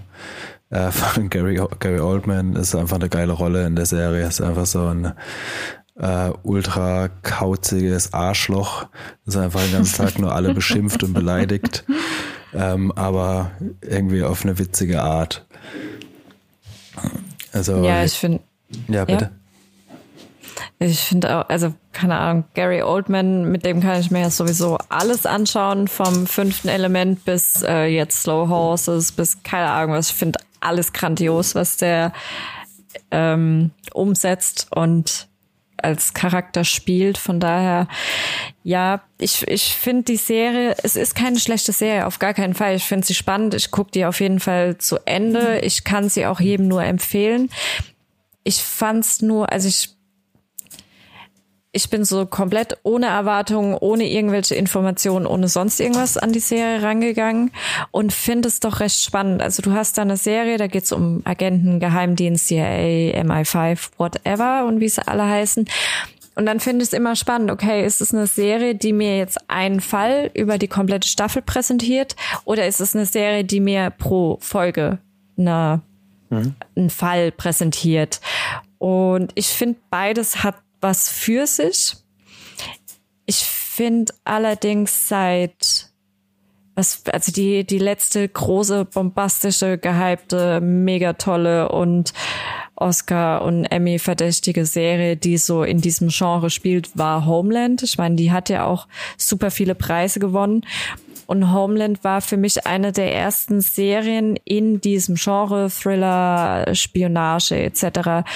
[0.70, 4.26] äh, von Gary, Gary Oldman ist einfach eine geile Rolle in der Serie.
[4.26, 5.12] Ist einfach so ein
[5.98, 8.87] äh, ultra kauziges Arschloch,
[9.24, 11.85] das einfach den ganzen Tag nur alle beschimpft und beleidigt,
[12.55, 15.46] ähm, aber irgendwie auf eine witzige Art.
[17.52, 18.40] Also ja, ich finde.
[18.88, 19.24] Ja, bitte.
[19.24, 19.46] Ja.
[20.79, 24.77] Ich finde auch, also keine Ahnung, Gary Oldman, mit dem kann ich mir ja sowieso
[24.91, 30.11] alles anschauen, vom fünften Element bis äh, jetzt Slow Horses, bis keine Ahnung was.
[30.11, 32.12] Ich finde alles grandios, was der
[33.11, 35.29] ähm, umsetzt und
[35.79, 37.17] als Charakter spielt.
[37.17, 37.89] Von daher,
[38.62, 42.75] ja, ich, ich finde die Serie, es ist keine schlechte Serie, auf gar keinen Fall.
[42.75, 43.55] Ich finde sie spannend.
[43.55, 45.61] Ich gucke die auf jeden Fall zu Ende.
[45.61, 47.51] Ich kann sie auch jedem nur empfehlen.
[48.45, 49.96] Ich fand's nur, also ich
[51.77, 56.83] ich bin so komplett ohne Erwartungen, ohne irgendwelche Informationen, ohne sonst irgendwas an die Serie
[56.83, 57.51] rangegangen
[57.91, 59.43] und finde es doch recht spannend.
[59.43, 64.65] Also du hast da eine Serie, da geht es um Agenten, Geheimdienst, CIA, MI5, whatever
[64.67, 65.67] und wie sie alle heißen.
[66.35, 69.39] Und dann finde ich es immer spannend, okay, ist es eine Serie, die mir jetzt
[69.51, 74.39] einen Fall über die komplette Staffel präsentiert oder ist es eine Serie, die mir pro
[74.41, 74.99] Folge
[75.37, 75.83] eine,
[76.31, 76.55] mhm.
[76.75, 78.23] einen Fall präsentiert?
[78.79, 81.97] Und ich finde, beides hat was für sich.
[83.27, 85.91] Ich finde allerdings seit
[86.77, 92.12] was, also die, die letzte große, bombastische, gehypte, mega tolle und
[92.77, 97.83] Oscar und Emmy verdächtige Serie, die so in diesem Genre spielt, war Homeland.
[97.83, 98.87] Ich meine, die hat ja auch
[99.17, 100.67] super viele Preise gewonnen.
[101.27, 108.29] Und Homeland war für mich eine der ersten Serien in diesem Genre, Thriller, Spionage etc.,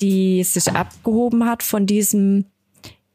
[0.00, 2.46] die sich abgehoben hat von diesem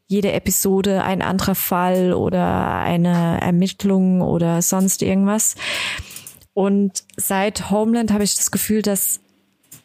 [0.08, 5.56] jede Episode ein anderer Fall oder eine Ermittlung oder sonst irgendwas.
[6.54, 9.22] Und seit Homeland habe ich das Gefühl, dass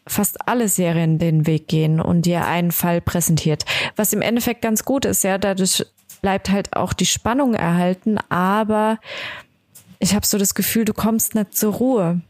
[0.06, 3.64] fast alle Serien den Weg gehen und dir einen Fall präsentiert.
[3.94, 5.85] Was im Endeffekt ganz gut ist, ja, dadurch
[6.22, 8.98] bleibt halt auch die Spannung erhalten, aber
[9.98, 12.20] ich habe so das Gefühl, du kommst nicht zur Ruhe.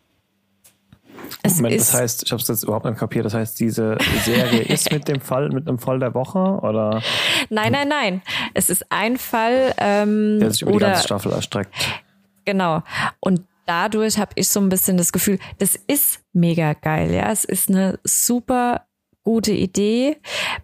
[1.43, 3.25] Es Moment, das heißt, ich habe es jetzt überhaupt nicht kapiert.
[3.25, 7.03] Das heißt, diese Serie ist mit dem Fall, mit einem Fall der Woche oder?
[7.51, 8.23] Nein, nein, nein.
[8.55, 11.75] Es ist ein Fall, ähm, der sich über oder, die ganze Staffel erstreckt.
[12.45, 12.83] Genau.
[13.21, 17.13] Und dadurch habe ich so ein bisschen das Gefühl, das ist mega geil.
[17.13, 18.87] Ja, es ist eine super
[19.23, 20.19] gute Idee.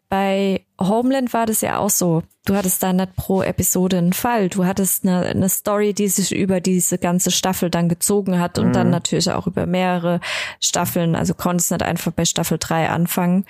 [0.09, 2.23] Bei Homeland war das ja auch so.
[2.45, 4.49] Du hattest da nicht pro Episode einen Fall.
[4.49, 8.69] Du hattest eine, eine Story, die sich über diese ganze Staffel dann gezogen hat und
[8.69, 8.73] mhm.
[8.73, 10.21] dann natürlich auch über mehrere
[10.61, 11.15] Staffeln.
[11.15, 13.45] Also konntest nicht einfach bei Staffel 3 anfangen.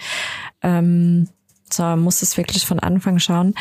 [0.63, 1.29] Ähm,
[1.73, 3.55] sondern musstest wirklich von Anfang schauen.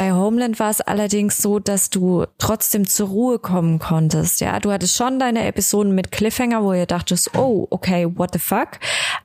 [0.00, 4.40] Bei Homeland war es allerdings so, dass du trotzdem zur Ruhe kommen konntest.
[4.40, 8.38] Ja, du hattest schon deine Episoden mit Cliffhanger, wo ihr dachtest, oh, okay, what the
[8.38, 8.78] fuck.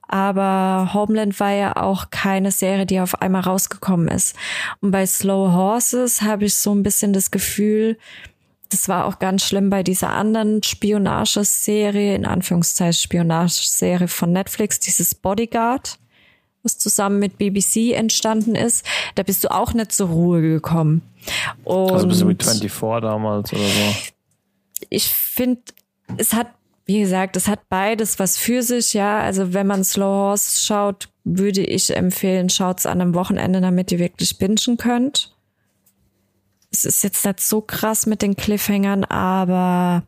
[0.09, 4.35] Aber Homeland war ja auch keine Serie, die auf einmal rausgekommen ist.
[4.81, 7.97] Und bei Slow Horses habe ich so ein bisschen das Gefühl,
[8.67, 15.15] das war auch ganz schlimm bei dieser anderen Spionageserie, in Anführungszeichen Spionageserie von Netflix, dieses
[15.15, 15.99] Bodyguard
[16.65, 21.01] was zusammen mit BBC entstanden ist, da bist du auch nicht zur Ruhe gekommen.
[21.63, 24.11] Und also bist du mit 24 damals oder so?
[24.89, 25.61] ich finde,
[26.17, 26.47] es hat,
[26.85, 29.19] wie gesagt, es hat beides was für sich, ja.
[29.19, 33.99] Also wenn man Slow Horse schaut, würde ich empfehlen, schaut's an einem Wochenende, damit ihr
[33.99, 35.35] wirklich bingen könnt.
[36.71, 40.03] Es ist jetzt nicht so krass mit den Cliffhangern, aber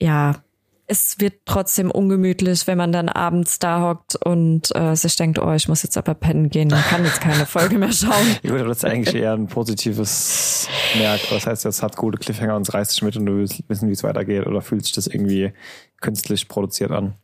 [0.00, 0.42] ja,
[0.86, 5.52] es wird trotzdem ungemütlich, wenn man dann abends da hockt und äh, sich denkt, oh,
[5.52, 8.36] ich muss jetzt aber pennen gehen, man kann jetzt keine Folge mehr schauen.
[8.42, 10.68] Gut, das ist eigentlich eher ein positives
[10.98, 11.20] Merk.
[11.30, 13.88] Das heißt, es hat gute Cliffhanger und es reißt dich mit und du willst wissen,
[13.88, 15.52] wie es weitergeht oder fühlt sich das irgendwie
[16.00, 17.14] künstlich produziert an?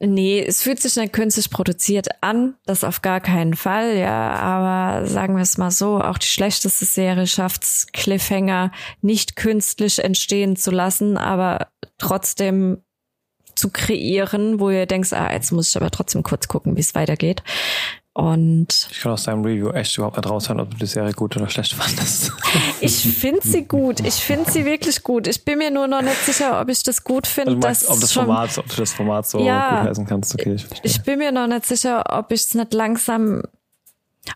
[0.00, 5.06] Nee, es fühlt sich nicht künstlich produziert an, das auf gar keinen Fall, ja, aber
[5.06, 10.70] sagen wir es mal so, auch die schlechteste Serie schafft's Cliffhanger nicht künstlich entstehen zu
[10.70, 12.82] lassen, aber trotzdem
[13.56, 16.94] zu kreieren, wo ihr denkt, ah, jetzt muss ich aber trotzdem kurz gucken, wie es
[16.94, 17.42] weitergeht.
[18.18, 21.36] Und ich kann aus deinem Review echt überhaupt nicht raushören, ob du die Serie gut
[21.36, 22.32] oder schlecht fandest.
[22.80, 24.00] Ich finde sie gut.
[24.00, 25.28] Ich finde sie wirklich gut.
[25.28, 27.52] Ich bin mir nur noch nicht sicher, ob ich das gut finde.
[27.52, 30.34] Also meinst, ob, das Format, ob du das Format so ja, gut heißen kannst.
[30.34, 33.42] Okay, ich, ich bin mir noch nicht sicher, ob ich es nicht langsam,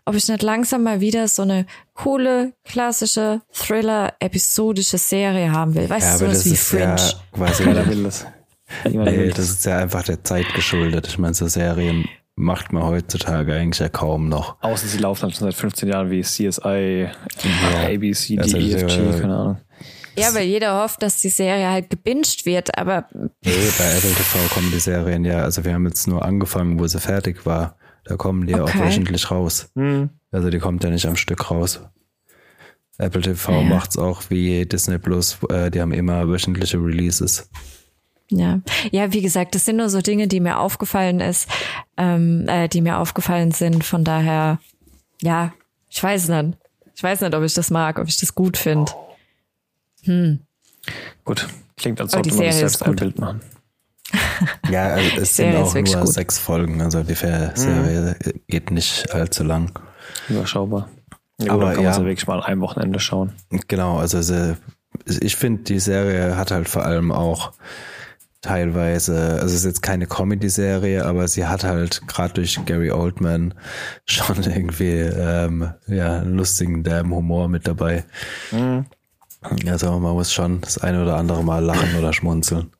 [0.05, 5.89] ob ich nicht langsam mal wieder so eine coole, klassische, Thriller-episodische Serie haben will.
[5.89, 6.95] Weißt ja, du, sowas wie Fringe.
[6.95, 8.25] Ja quasi, will das.
[8.85, 11.07] Ey, das ist ja einfach der Zeit geschuldet.
[11.07, 14.61] Ich meine, so Serien macht man heutzutage eigentlich ja kaum noch.
[14.61, 17.09] Außer sie laufen halt schon seit 15 Jahren wie CSI,
[17.43, 17.87] ja.
[17.87, 19.57] ABC, also, EFG, äh, keine Ahnung.
[20.15, 23.07] Ja, weil jeder hofft, dass die Serie halt gebinged wird, aber.
[23.13, 26.87] Nee, bei Apple TV kommen die Serien ja, also wir haben jetzt nur angefangen, wo
[26.87, 27.77] sie fertig war.
[28.03, 28.63] Da kommen die okay.
[28.63, 29.71] auch wöchentlich raus.
[29.75, 30.09] Mhm.
[30.31, 31.81] Also die kommt ja nicht am Stück raus.
[32.97, 33.61] Apple TV ja.
[33.61, 37.49] macht's auch wie Disney Plus, äh, die haben immer wöchentliche Releases.
[38.37, 41.47] Ja, ja, wie gesagt, das sind nur so Dinge, die mir aufgefallen ist,
[41.97, 43.83] ähm, äh, die mir aufgefallen sind.
[43.83, 44.59] Von daher,
[45.21, 45.53] ja,
[45.89, 46.57] ich weiß nicht.
[46.95, 48.91] Ich weiß nicht, ob ich das mag, ob ich das gut finde.
[50.03, 50.39] Hm.
[51.23, 53.41] Gut, klingt, als ob du sich selbst ein Bild machen.
[54.69, 56.13] ja, also es sind auch nur gut.
[56.13, 58.41] sechs Folgen, also die Serie mhm.
[58.47, 59.71] geht nicht allzu lang.
[60.29, 60.89] Überschaubar.
[61.39, 63.33] Ja, Aber kann ja, man sie wirklich mal ein Wochenende schauen.
[63.67, 64.55] Genau, also sie,
[65.05, 67.53] ich finde, die Serie hat halt vor allem auch
[68.43, 73.55] teilweise, also es ist jetzt keine Comedy-Serie, aber sie hat halt gerade durch Gary Oldman
[74.05, 78.03] schon irgendwie ähm, ja einen lustigen derben Humor mit dabei.
[78.51, 78.85] Mhm.
[79.67, 82.71] Also man muss schon das eine oder andere Mal lachen oder schmunzeln.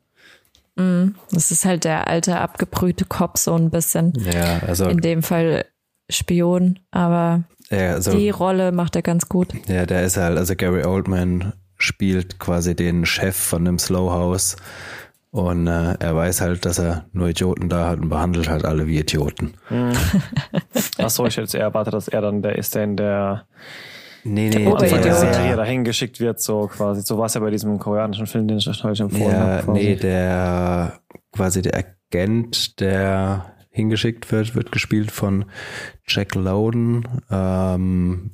[0.76, 1.16] Mhm.
[1.32, 4.14] Das ist halt der alte abgebrühte Kopf so ein bisschen.
[4.16, 5.66] Ja, also in dem Fall
[6.10, 9.54] Spion, aber ja, also, die Rolle macht er ganz gut.
[9.68, 14.58] Ja, der ist halt, also Gary Oldman spielt quasi den Chef von dem Slow House
[15.34, 18.86] und äh, er weiß halt, dass er nur Idioten da hat und behandelt halt alle
[18.86, 19.56] wie Idioten.
[19.70, 19.94] Mhm.
[21.00, 23.48] Achso, ich hätte eher erwartet, dass er dann der ist, der in der
[24.24, 27.02] Nee, nee, der, der, der Serie dahin geschickt wird, so quasi.
[27.02, 29.64] So war es ja bei diesem koreanischen Film, den ich euch heute empfohlen ja, habe.
[29.64, 29.80] Quasi.
[29.80, 31.00] Nee, der
[31.32, 35.46] quasi der Agent, der hingeschickt wird, wird gespielt von
[36.08, 37.08] Jack Lowden.
[37.32, 38.32] Ähm,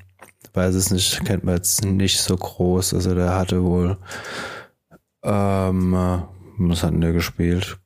[0.53, 2.93] weiß es nicht, kennt man jetzt nicht so groß.
[2.93, 3.97] Also der hatte wohl
[5.23, 5.95] ähm,
[6.59, 7.77] was hat denn der gespielt?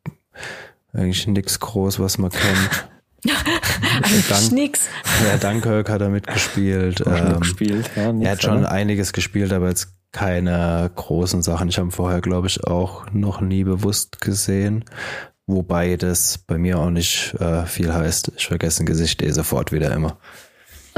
[0.93, 2.89] Eigentlich nichts groß, was man kennt.
[4.03, 4.87] Eigentlich nix.
[5.25, 7.03] Ja, Dunkirk hat er mitgespielt.
[7.05, 7.89] Ähm, gespielt.
[7.95, 11.69] Ja, er hat schon einiges gespielt, aber jetzt keine großen Sachen.
[11.69, 14.85] Ich habe vorher, glaube ich, auch noch nie bewusst gesehen.
[15.47, 18.31] Wobei das bei mir auch nicht äh, viel heißt.
[18.37, 20.17] Ich vergesse ein Gesicht eh sofort wieder immer.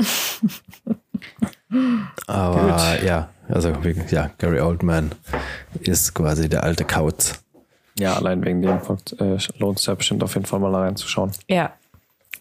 [2.28, 3.04] Aber Gut.
[3.04, 3.74] ja, also
[4.10, 5.12] ja, Gary Oldman
[5.80, 7.45] ist quasi der alte Kauz.
[7.98, 8.80] Ja, allein wegen dem
[9.20, 11.32] äh, lohnt es ja bestimmt auf jeden Fall mal reinzuschauen.
[11.48, 11.74] Ja,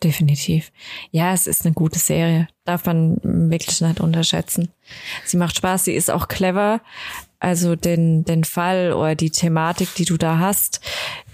[0.03, 0.73] definitiv.
[1.11, 2.49] Ja, es ist eine gute Serie.
[2.65, 4.71] Darf man wirklich nicht unterschätzen.
[5.25, 6.81] Sie macht Spaß, sie ist auch clever.
[7.39, 10.81] Also den, den Fall oder die Thematik, die du da hast,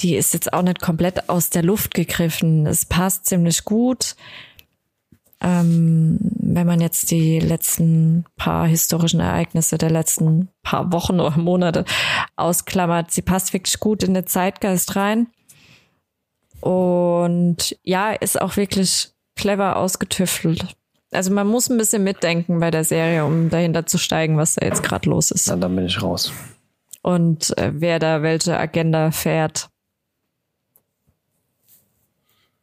[0.02, 2.66] die ist jetzt auch nicht komplett aus der Luft gegriffen.
[2.66, 4.16] Es passt ziemlich gut.
[5.42, 11.84] Ähm, wenn man jetzt die letzten paar historischen Ereignisse der letzten paar Wochen oder Monate
[12.36, 15.28] ausklammert, sie passt wirklich gut in den Zeitgeist rein.
[16.60, 20.76] Und ja, ist auch wirklich clever ausgetüftelt.
[21.10, 24.66] Also man muss ein bisschen mitdenken bei der Serie, um dahinter zu steigen, was da
[24.66, 25.48] jetzt gerade los ist.
[25.48, 26.32] Na, dann bin ich raus.
[27.02, 29.69] Und äh, wer da welche Agenda fährt.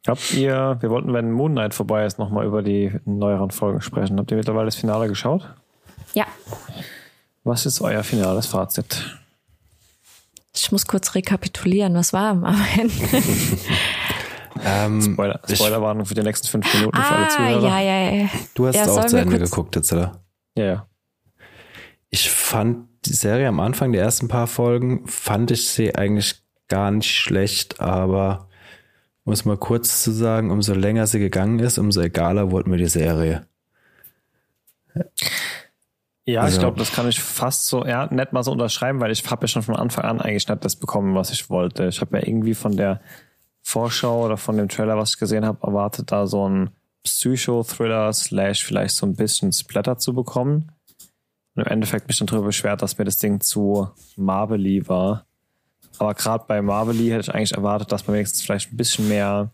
[0.08, 4.18] Habt ihr, wir wollten, wenn Moon Knight vorbei ist, nochmal über die neueren Folgen sprechen.
[4.18, 5.46] Habt ihr mittlerweile das Finale geschaut?
[6.14, 6.24] Ja.
[7.44, 9.18] Was ist euer finales Fazit?
[10.54, 12.44] Ich muss kurz rekapitulieren, was war am
[12.78, 12.94] Ende?
[14.64, 17.68] ähm, Spoiler, Spoilerwarnung für die nächsten fünf Minuten ah, für alle ah, Zuhörer.
[17.68, 18.28] Ja, ja, ja.
[18.54, 20.22] Du hast ja, auch zu Ende geguckt jetzt, oder?
[20.56, 20.86] Ja, ja.
[22.08, 26.90] ich fand die Serie am Anfang, die ersten paar Folgen, fand ich sie eigentlich gar
[26.90, 28.47] nicht schlecht, aber
[29.28, 32.78] um es mal kurz zu sagen, umso länger sie gegangen ist, umso egaler wurde mir
[32.78, 33.46] die Serie.
[36.24, 39.10] Ja, also, ich glaube, das kann ich fast so ja, nett mal so unterschreiben, weil
[39.10, 41.88] ich habe ja schon von Anfang an eigentlich nicht das bekommen, was ich wollte.
[41.88, 43.02] Ich habe ja irgendwie von der
[43.60, 46.70] Vorschau oder von dem Trailer, was ich gesehen habe, erwartet, da so ein
[47.02, 50.72] Psycho-Thriller slash vielleicht so ein bisschen Splatter zu bekommen.
[51.54, 55.27] Und im Endeffekt mich dann darüber beschwert, dass mir das Ding zu Marvelly war.
[55.98, 59.50] Aber gerade bei Marvelly hätte ich eigentlich erwartet, dass man wenigstens vielleicht ein bisschen mehr.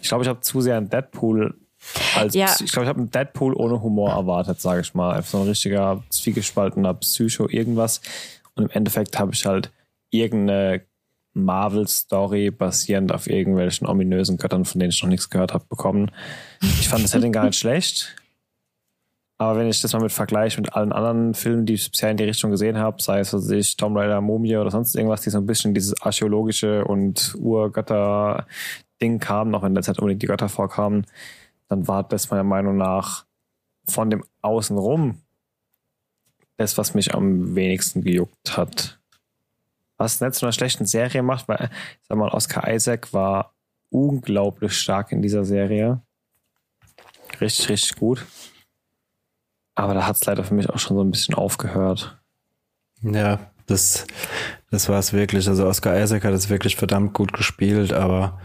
[0.00, 1.54] Ich glaube, ich habe zu sehr ein Deadpool
[2.16, 2.46] als, ja.
[2.60, 5.14] Ich glaube, ich habe einen Deadpool ohne Humor erwartet, sage ich mal.
[5.14, 8.00] Einfach so ein richtiger, zwiegespaltener Psycho, irgendwas.
[8.54, 9.72] Und im Endeffekt habe ich halt
[10.10, 10.82] irgendeine
[11.34, 16.10] Marvel-Story basierend auf irgendwelchen ominösen Göttern, von denen ich noch nichts gehört habe, bekommen.
[16.60, 18.16] Ich fand das Setting gar nicht schlecht.
[19.42, 22.16] Aber wenn ich das mal mit vergleiche mit allen anderen Filmen, die ich bisher in
[22.16, 25.30] die Richtung gesehen habe, sei es was ich, Tomb Raider, Mumie oder sonst irgendwas, die
[25.30, 31.08] so ein bisschen dieses archäologische und Urgötter-Ding kamen, auch wenn derzeit unbedingt die Götter vorkamen,
[31.68, 33.24] dann war das meiner Meinung nach
[33.84, 35.20] von dem Außenrum
[36.56, 39.00] das, was mich am wenigsten gejuckt hat.
[39.96, 41.68] Was nicht zu einer schlechten Serie macht, weil,
[42.02, 43.54] sag mal, Oscar Isaac war
[43.90, 46.00] unglaublich stark in dieser Serie.
[47.40, 48.24] Richtig, richtig gut.
[49.74, 52.20] Aber da hat es leider für mich auch schon so ein bisschen aufgehört.
[53.02, 54.06] Ja, das,
[54.70, 55.48] das war es wirklich.
[55.48, 58.38] Also Oscar Isaac hat es wirklich verdammt gut gespielt, aber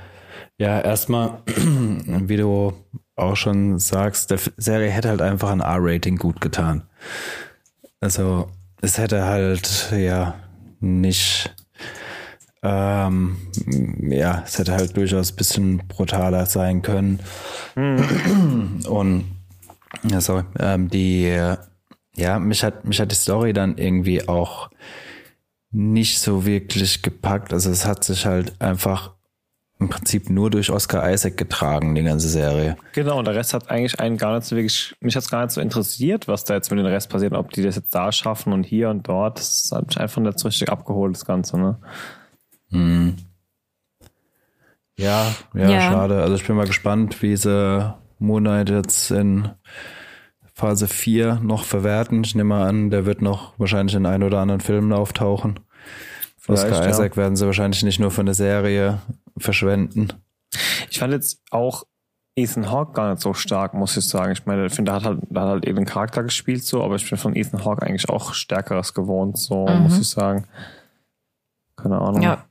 [0.58, 2.74] ja, erstmal, wie du
[3.16, 6.84] auch schon sagst, der Serie hätte halt einfach ein R-Rating gut getan.
[8.00, 8.50] Also
[8.82, 10.36] es hätte halt ja
[10.80, 11.54] nicht,
[12.62, 13.38] ähm,
[14.02, 17.20] ja, es hätte halt durchaus ein bisschen brutaler sein können.
[17.76, 18.80] Mhm.
[20.04, 21.34] Und also ähm, die,
[22.16, 24.70] ja, mich hat mich hat die Story dann irgendwie auch
[25.72, 27.54] nicht so wirklich gepackt.
[27.54, 29.14] Also es hat sich halt einfach
[29.80, 32.78] im Prinzip nur durch Oscar Isaac getragen, die ganze Serie.
[32.94, 35.44] Genau, und der Rest hat eigentlich einen gar nicht so wirklich, mich hat es gar
[35.44, 38.12] nicht so interessiert, was da jetzt mit dem Rest passiert, ob die das jetzt da
[38.12, 39.38] schaffen und hier und dort.
[39.38, 41.78] Das hat mich einfach nicht so richtig abgeholt, das Ganze, ne?
[42.72, 43.18] Hm.
[44.98, 46.24] Ja, ja, ja, schade.
[46.24, 49.50] Also ich bin mal gespannt, wie sie Moonlight jetzt in
[50.54, 52.24] Phase 4 noch verwerten.
[52.24, 55.60] Ich nehme mal an, der wird noch wahrscheinlich in ein oder anderen Filmen auftauchen.
[56.48, 57.24] Oscar Isaac ja.
[57.24, 59.00] werden sie wahrscheinlich nicht nur für eine Serie
[59.38, 60.14] verschwenden.
[60.90, 61.84] Ich fand jetzt auch
[62.36, 64.32] Ethan Hawke gar nicht so stark, muss ich sagen.
[64.32, 66.96] Ich meine, ich finde, er hat halt, er hat halt eben Charakter gespielt so, aber
[66.96, 69.84] ich bin von Ethan Hawke eigentlich auch stärkeres gewohnt, so mhm.
[69.84, 70.48] muss ich sagen.
[71.76, 72.22] Keine Ahnung.
[72.22, 72.46] Ja.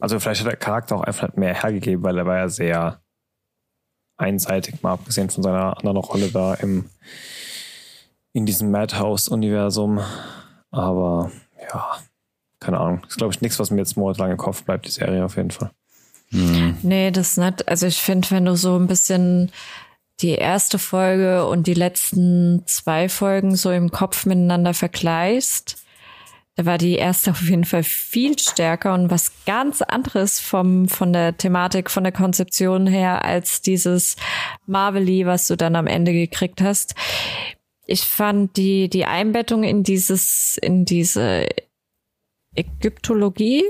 [0.00, 3.01] Also vielleicht hat der Charakter auch einfach mehr hergegeben, weil er war ja sehr
[4.22, 6.86] einseitig, mal abgesehen von seiner anderen Rolle da im
[8.32, 10.00] in diesem Madhouse-Universum.
[10.70, 11.98] Aber ja,
[12.60, 13.00] keine Ahnung.
[13.02, 15.36] Das ist, glaube ich, nichts, was mir jetzt monatelang im Kopf bleibt, die Serie auf
[15.36, 15.70] jeden Fall.
[16.30, 16.78] Mhm.
[16.82, 17.68] Nee, das ist nicht.
[17.68, 19.52] Also ich finde, wenn du so ein bisschen
[20.20, 25.81] die erste Folge und die letzten zwei Folgen so im Kopf miteinander vergleichst,
[26.54, 31.12] da war die erste auf jeden Fall viel stärker und was ganz anderes vom, von
[31.12, 34.16] der Thematik, von der Konzeption her als dieses
[34.66, 36.94] Marvelly, was du dann am Ende gekriegt hast.
[37.86, 41.46] Ich fand die, die Einbettung in dieses, in diese
[42.54, 43.64] Ägyptologie,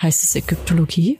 [0.00, 1.18] heißt es Ägyptologie?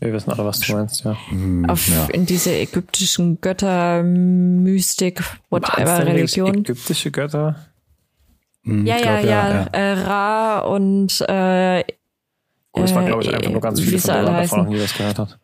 [0.00, 1.16] Wir wissen alle, was du meinst, ja.
[1.30, 2.06] Mm, Auf, ja.
[2.06, 6.56] In diese ägyptischen Götter, Mystik, whatever, Religion.
[6.58, 7.56] Ägyptische Götter?
[8.64, 11.84] Hm, ja, ja, ja, ja, Äh, Ra und äh,
[12.76, 15.38] Oh, das war, glaube ich, einfach nur ganz viele von davon, die das gehört hat.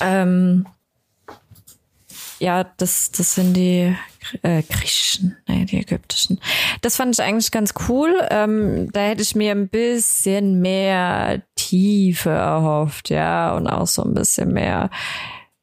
[0.00, 0.66] Ähm,
[2.38, 3.96] ja, das, das sind die
[4.42, 6.38] äh, griechischen, nee, die ägyptischen.
[6.82, 8.14] Das fand ich eigentlich ganz cool.
[8.30, 14.12] Ähm, da hätte ich mir ein bisschen mehr Tiefe erhofft, ja, und auch so ein
[14.14, 14.90] bisschen mehr,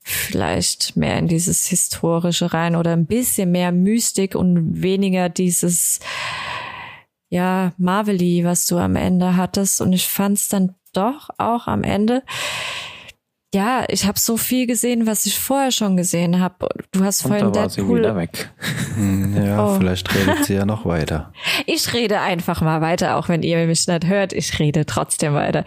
[0.08, 6.00] vielleicht mehr in dieses Historische rein oder ein bisschen mehr Mystik und weniger dieses,
[7.30, 9.82] ja, Marvelly, was du am Ende hattest.
[9.82, 12.24] Und ich fand es dann doch auch am Ende
[13.56, 16.68] ja, ich habe so viel gesehen, was ich vorher schon gesehen habe.
[16.92, 17.98] Du hast Und vorhin da war Deadpool.
[17.98, 18.52] Sie wieder weg.
[19.36, 19.76] Ja, oh.
[19.78, 21.32] vielleicht redet sie ja noch weiter.
[21.66, 24.34] Ich rede einfach mal weiter, auch wenn ihr mich nicht hört.
[24.34, 25.64] Ich rede trotzdem weiter.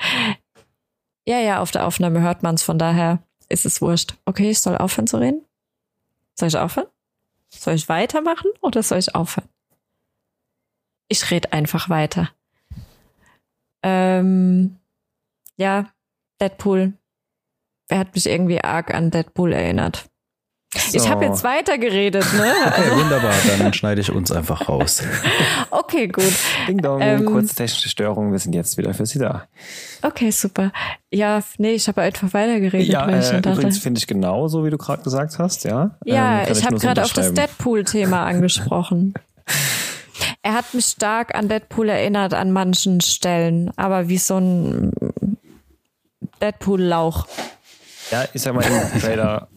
[1.27, 4.17] Ja, ja, auf der Aufnahme hört man es, von daher ist es wurscht.
[4.25, 5.45] Okay, ich soll aufhören zu reden?
[6.39, 6.89] Soll ich aufhören?
[7.51, 9.49] Soll ich weitermachen oder soll ich aufhören?
[11.09, 12.31] Ich rede einfach weiter.
[13.83, 14.77] Ähm,
[15.57, 15.91] ja,
[16.41, 16.99] Deadpool
[17.89, 20.11] er hat mich irgendwie arg an Deadpool erinnert.
[20.75, 20.99] So.
[20.99, 22.53] Ich habe jetzt weitergeredet, ne?
[22.67, 23.33] Okay, wunderbar.
[23.59, 25.03] Dann schneide ich uns einfach raus.
[25.71, 26.33] Okay, gut.
[26.67, 28.33] Ding dong, ähm, kurze technische Störung.
[28.33, 29.45] Wir sind jetzt wieder für Sie da.
[30.03, 30.73] Okay, super.
[31.11, 32.89] Ja, nee, ich habe einfach weitergeredet.
[32.89, 35.97] Ja, äh, übrigens finde ich genau so, wie du gerade gesagt hast, ja.
[36.05, 39.15] Ja, ähm, ich, ich habe gerade auf das Deadpool-Thema angesprochen.
[40.43, 44.93] er hat mich stark an Deadpool erinnert an manchen Stellen, aber wie so ein
[46.43, 47.27] Deadpool-Lauch.
[48.11, 49.49] Ja, ich sag mal, im Trailer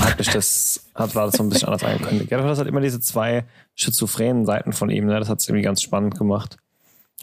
[0.00, 2.30] hat mich das, hat, war das so ein bisschen anders angekündigt.
[2.30, 3.44] Ja, das hat immer diese zwei
[3.74, 5.18] schizophrenen Seiten von ihm, ne?
[5.18, 6.56] Das hat es irgendwie ganz spannend gemacht.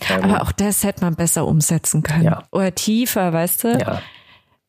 [0.09, 2.23] Ähm, Aber auch das hätte man besser umsetzen können.
[2.23, 2.43] Ja.
[2.51, 3.77] Oder tiefer, weißt du?
[3.79, 4.01] Ja.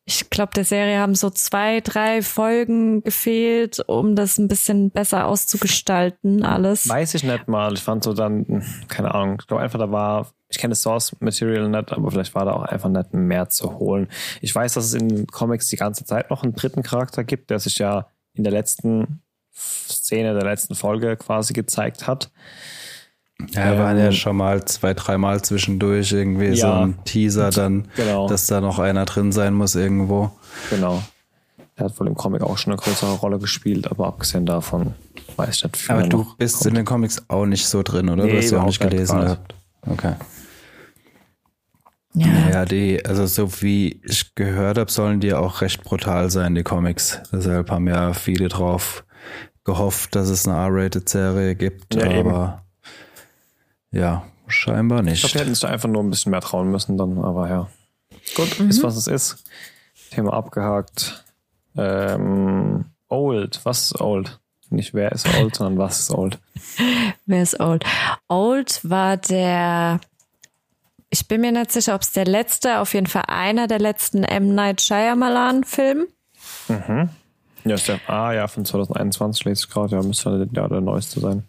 [0.05, 5.27] Ich glaube, der Serie haben so zwei, drei Folgen gefehlt, um das ein bisschen besser
[5.27, 6.89] auszugestalten, alles.
[6.89, 7.73] Weiß ich nicht mal.
[7.73, 11.15] Ich fand so dann, keine Ahnung, ich glaube einfach, da war ich kenne das Source
[11.19, 14.09] Material nicht, aber vielleicht war da auch einfach nicht mehr zu holen.
[14.41, 17.59] Ich weiß, dass es in Comics die ganze Zeit noch einen dritten Charakter gibt, der
[17.59, 19.21] sich ja in der letzten
[19.53, 22.31] Szene der letzten Folge quasi gezeigt hat.
[23.51, 27.87] Ja, ähm, waren ja schon mal zwei, dreimal zwischendurch irgendwie ja, so ein Teaser dann,
[27.95, 28.27] genau.
[28.27, 30.31] dass da noch einer drin sein muss irgendwo.
[30.69, 31.01] Genau.
[31.77, 34.93] Der hat wohl im Comic auch schon eine größere Rolle gespielt, aber abgesehen davon
[35.35, 35.95] weiß ich nicht viel.
[35.95, 36.67] Aber du bist kommt.
[36.67, 38.25] in den Comics auch nicht so drin, oder?
[38.25, 39.55] Nee, du hast ja auch nicht gelesen gehabt.
[39.87, 40.13] Okay.
[42.13, 42.49] Ja.
[42.49, 46.63] ja, die, also so wie ich gehört habe, sollen die auch recht brutal sein, die
[46.63, 47.21] Comics.
[47.31, 49.05] Deshalb haben ja viele drauf
[49.63, 52.53] gehofft, dass es eine R-Rated-Serie gibt, ja, aber eben.
[53.91, 55.15] Ja, scheinbar nicht.
[55.15, 57.49] Ich glaube, wir hätten es da einfach nur ein bisschen mehr trauen müssen dann, aber
[57.49, 57.69] ja.
[58.35, 58.69] Gut, mhm.
[58.69, 59.43] ist was es ist.
[60.11, 61.23] Thema abgehakt.
[61.75, 64.39] Ähm, old, was ist old?
[64.69, 66.39] Nicht wer ist old, sondern was ist old?
[67.25, 67.85] wer ist old?
[68.27, 69.99] Old war der
[71.13, 74.23] ich bin mir nicht sicher, ob es der letzte, auf jeden Fall einer der letzten
[74.23, 74.55] M.
[74.55, 76.07] Night Shyamalan-Film.
[76.69, 77.09] Mhm.
[77.65, 81.19] Ja, ist der, ah ja, von 2021 lese ich gerade, ja, müsste ja der neueste
[81.19, 81.43] sein.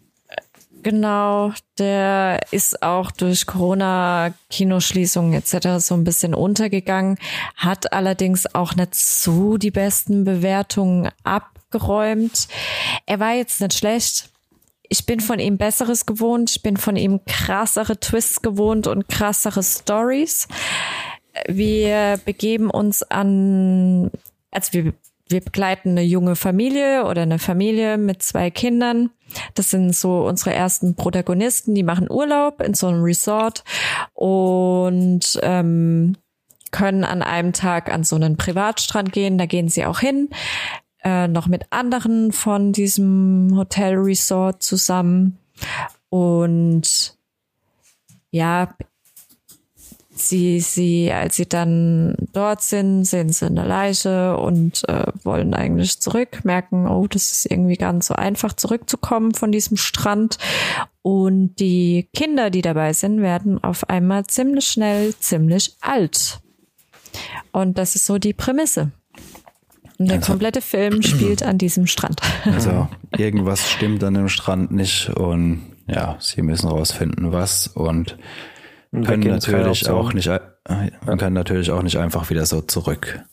[0.83, 5.79] Genau, der ist auch durch Corona-Kinoschließungen etc.
[5.79, 7.17] so ein bisschen untergegangen,
[7.55, 12.49] hat allerdings auch nicht so die besten Bewertungen abgeräumt.
[13.05, 14.29] Er war jetzt nicht schlecht,
[14.89, 19.63] ich bin von ihm Besseres gewohnt, ich bin von ihm krassere Twists gewohnt und krassere
[19.63, 20.49] Stories.
[21.47, 24.11] Wir begeben uns an,
[24.51, 24.93] also wir,
[25.33, 29.09] wir begleiten eine junge Familie oder eine Familie mit zwei Kindern.
[29.55, 33.65] Das sind so unsere ersten Protagonisten, die machen Urlaub in so einem Resort
[34.13, 36.15] und ähm,
[36.71, 39.37] können an einem Tag an so einen Privatstrand gehen.
[39.37, 40.29] Da gehen sie auch hin
[41.03, 45.37] äh, noch mit anderen von diesem Hotel Resort zusammen.
[46.09, 47.17] Und
[48.31, 48.73] ja,
[50.29, 55.99] sie, sie, als sie dann dort sind, sehen sie eine Leiche und äh, wollen eigentlich
[55.99, 60.37] zurück, merken, oh, das ist irgendwie ganz so einfach zurückzukommen von diesem Strand.
[61.01, 66.39] Und die Kinder, die dabei sind, werden auf einmal ziemlich schnell ziemlich alt.
[67.51, 68.91] Und das ist so die Prämisse.
[69.99, 72.19] Und der also, komplette Film spielt an diesem Strand.
[72.45, 78.17] Also irgendwas stimmt an dem Strand nicht und ja, sie müssen rausfinden, was und
[79.01, 80.39] können natürlich auch nicht, äh,
[81.17, 83.23] können natürlich auch nicht einfach wieder so zurück.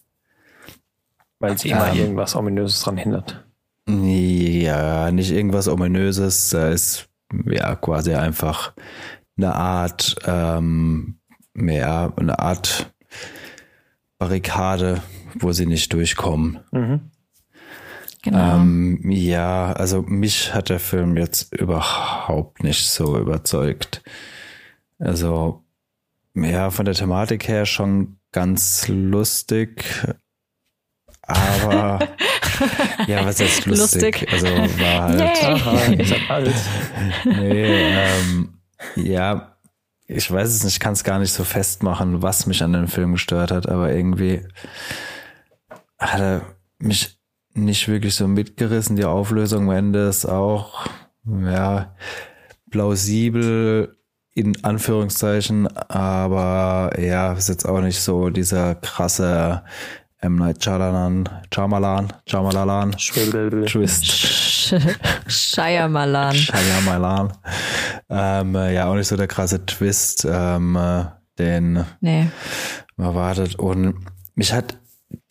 [1.39, 3.45] Weil sie immer ähm, irgendwas Ominöses dran hindert.
[3.89, 7.09] Ja, nicht irgendwas Ominöses, da ist
[7.47, 8.73] ja quasi einfach
[9.37, 11.19] eine Art, ähm,
[11.55, 12.93] mehr eine Art
[14.19, 15.03] Barrikade,
[15.39, 16.61] wo sie nicht durchkommen.
[16.73, 17.11] Mhm.
[18.23, 18.57] Genau.
[18.57, 24.03] Ähm, ja, also mich hat der Film jetzt überhaupt nicht so überzeugt.
[25.01, 25.65] Also,
[26.35, 29.85] ja, von der Thematik her schon ganz lustig,
[31.23, 32.01] aber
[33.07, 34.21] ja, was heißt lustig?
[34.21, 34.33] lustig.
[34.33, 36.55] Also war halt, halt.
[37.25, 38.59] nee, ähm,
[38.97, 39.57] ja,
[40.07, 42.89] ich weiß es nicht, ich kann es gar nicht so festmachen, was mich an dem
[42.89, 44.47] Film gestört hat, aber irgendwie
[45.99, 46.43] hat er
[46.79, 47.19] mich
[47.55, 48.97] nicht wirklich so mitgerissen.
[48.97, 50.87] Die Auflösung am Ende ist auch,
[51.25, 51.95] ja,
[52.71, 54.00] plausibel
[54.35, 59.63] in Anführungszeichen, aber ja, ist jetzt auch nicht so dieser krasse
[60.19, 60.37] M.
[60.37, 62.93] Night Shyamalan, Shyamalan, Shyamalan,
[63.67, 64.07] Twist.
[65.27, 66.35] Shyamalan.
[66.35, 67.33] Shyamalan.
[68.09, 70.79] Ähm, ja, auch nicht so der krasse Twist, ähm,
[71.39, 72.29] den nee.
[72.97, 73.55] man wartet.
[73.55, 73.95] Und
[74.35, 74.77] mich hat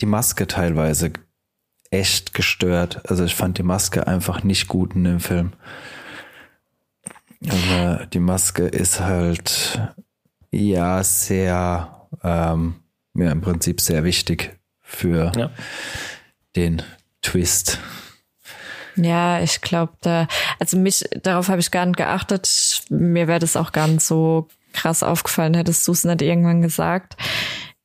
[0.01, 1.13] die Maske teilweise
[1.91, 3.01] echt gestört.
[3.09, 5.53] Also ich fand die Maske einfach nicht gut in dem Film.
[7.47, 9.79] Also die Maske ist halt
[10.51, 12.75] ja sehr, ähm,
[13.13, 15.51] ja im Prinzip sehr wichtig für ja.
[16.55, 16.81] den
[17.21, 17.79] Twist.
[18.95, 20.27] Ja, ich glaube, da,
[20.59, 22.83] also mich, darauf habe ich gar nicht geachtet.
[22.89, 27.15] Mir wäre das auch gar nicht so krass aufgefallen, hättest du es nicht irgendwann gesagt.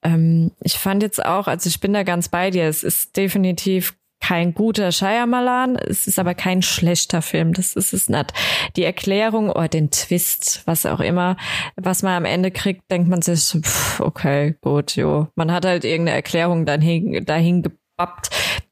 [0.02, 3.94] Ähm, ich fand jetzt auch, also ich bin da ganz bei dir, es ist definitiv
[4.26, 8.32] kein guter Shyamalan, es ist aber kein schlechter Film, das ist es nicht.
[8.74, 11.36] Die Erklärung oder den Twist, was auch immer,
[11.76, 15.28] was man am Ende kriegt, denkt man sich, pff, okay, gut, jo.
[15.34, 18.30] Man hat halt irgendeine Erklärung dahin, dahin gebappt,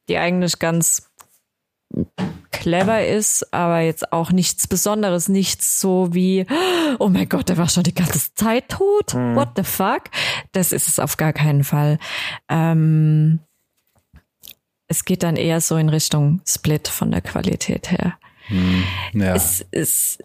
[0.08, 1.10] die eigentlich ganz
[2.50, 6.46] clever ist, aber jetzt auch nichts Besonderes, nichts so wie,
[6.98, 9.12] oh mein Gott, der war schon die ganze Zeit tot.
[9.12, 9.36] Mhm.
[9.36, 10.04] What the fuck?
[10.52, 11.98] Das ist es auf gar keinen Fall.
[12.48, 13.40] Ähm,
[14.92, 18.18] es geht dann eher so in Richtung Split von der Qualität her.
[18.48, 18.84] Mhm.
[19.14, 19.34] Ja.
[19.34, 20.22] Es ist,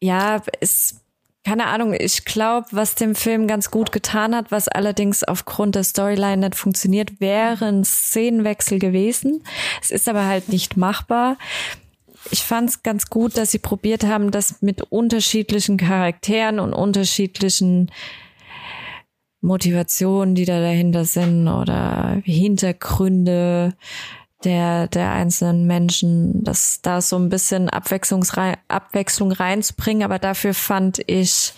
[0.00, 1.00] ja, es
[1.46, 5.84] keine Ahnung, ich glaube, was dem Film ganz gut getan hat, was allerdings aufgrund der
[5.84, 9.44] Storyline nicht funktioniert, wäre ein Szenenwechsel gewesen.
[9.82, 11.36] Es ist aber halt nicht machbar.
[12.30, 17.90] Ich fand es ganz gut, dass sie probiert haben, das mit unterschiedlichen Charakteren und unterschiedlichen
[19.44, 23.74] Motivationen, die da dahinter sind oder Hintergründe
[24.42, 31.02] der, der einzelnen Menschen, dass da so ein bisschen Abwechslungsrein, Abwechslung reinzubringen, aber dafür fand
[31.06, 31.52] ich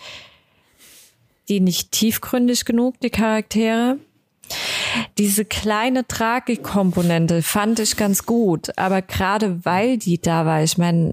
[1.48, 3.98] die nicht tiefgründig genug, die Charaktere.
[5.18, 11.12] Diese kleine Tragikkomponente fand ich ganz gut, aber gerade weil die da war, ich meine,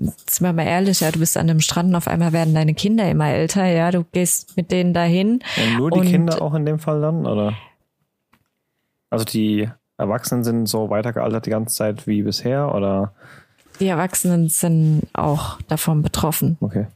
[0.00, 2.74] sind wir mal ehrlich, ja, du bist an dem Strand und auf einmal werden deine
[2.74, 5.40] Kinder immer älter, ja, du gehst mit denen dahin.
[5.56, 7.54] Ja, nur die Kinder auch in dem Fall dann, oder?
[9.10, 13.12] Also die Erwachsenen sind so weitergealtert die ganze Zeit wie bisher oder?
[13.80, 16.56] Die Erwachsenen sind auch davon betroffen.
[16.60, 16.86] Okay.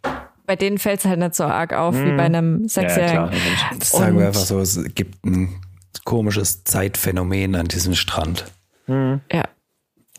[0.46, 2.04] Bei denen fällt es halt nicht so arg auf mm.
[2.04, 3.32] wie bei einem Sechsjährigen.
[3.32, 5.48] Ja, das sagen wir einfach so, es gibt ein
[6.04, 8.44] komisches Zeitphänomen an diesem Strand.
[8.86, 9.14] Mm.
[9.32, 9.44] Ja.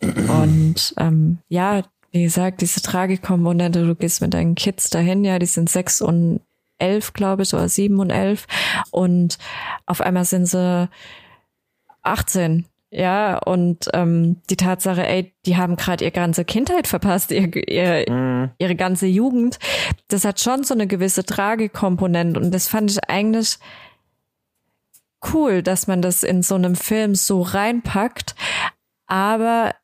[0.02, 1.84] Und ähm, ja,
[2.16, 6.40] wie gesagt, diese Tragikkomponente, du gehst mit deinen Kids dahin, ja, die sind sechs und
[6.78, 8.48] elf, glaube ich, oder sieben und elf.
[8.90, 9.38] Und
[9.86, 10.90] auf einmal sind sie
[12.04, 17.54] 18 ja, und ähm, die Tatsache, ey, die haben gerade ihre ganze Kindheit verpasst, ihr,
[17.68, 18.52] ihr, mhm.
[18.58, 19.60] ihre ganze Jugend,
[20.08, 23.58] das hat schon so eine gewisse Tragekomponente und das fand ich eigentlich
[25.34, 28.34] cool, dass man das in so einem Film so reinpackt.
[29.08, 29.76] Aber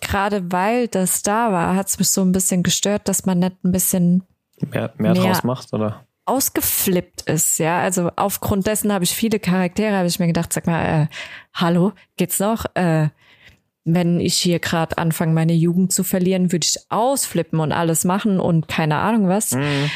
[0.00, 3.64] gerade weil das da war, hat es mich so ein bisschen gestört, dass man nicht
[3.64, 4.22] ein bisschen
[4.60, 6.06] mehr, mehr, mehr draus macht, oder?
[6.26, 7.80] ausgeflippt ist, ja.
[7.80, 11.06] Also aufgrund dessen habe ich viele Charaktere, habe ich mir gedacht, sag mal, äh,
[11.54, 12.66] hallo, geht's noch?
[12.74, 13.08] Äh,
[13.84, 18.40] wenn ich hier gerade anfange, meine Jugend zu verlieren, würde ich ausflippen und alles machen
[18.40, 19.52] und keine Ahnung was.
[19.52, 19.88] Mhm.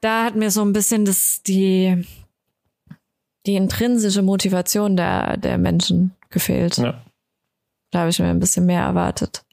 [0.00, 2.06] Da hat mir so ein bisschen das, die,
[3.46, 6.78] die intrinsische Motivation der, der Menschen gefehlt.
[6.78, 7.02] Ja.
[7.94, 9.44] Da habe ich mir ein bisschen mehr erwartet.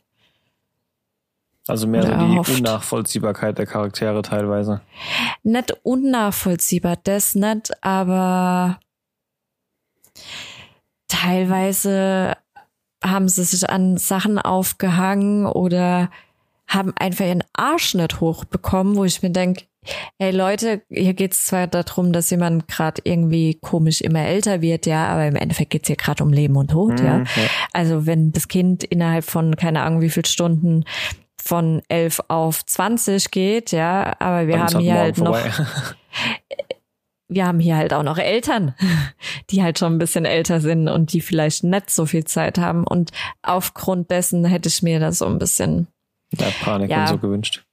[1.67, 2.57] Also mehr so die erhofft.
[2.57, 4.81] Unnachvollziehbarkeit der Charaktere teilweise.
[5.43, 8.79] Nicht unnachvollziehbar, das nicht, aber
[11.07, 12.35] teilweise
[13.03, 16.09] haben sie sich an Sachen aufgehangen oder
[16.67, 19.65] haben einfach ihren Arsch nicht hochbekommen, wo ich mir denke,
[20.19, 25.07] hey Leute, hier geht's zwar darum, dass jemand gerade irgendwie komisch immer älter wird, ja,
[25.07, 27.17] aber im Endeffekt geht's hier gerade um Leben und Tod, mhm, ja?
[27.19, 27.49] ja.
[27.73, 30.85] Also wenn das Kind innerhalb von keine Ahnung wie viel Stunden
[31.41, 35.37] von 11 auf 20 geht, ja, aber wir Dann haben hier halt noch,
[37.27, 38.75] wir haben hier halt auch noch Eltern,
[39.49, 42.85] die halt schon ein bisschen älter sind und die vielleicht nicht so viel Zeit haben
[42.85, 43.11] und
[43.41, 45.87] aufgrund dessen hätte ich mir da so ein bisschen
[46.37, 47.63] ja, Panik ja, und so gewünscht.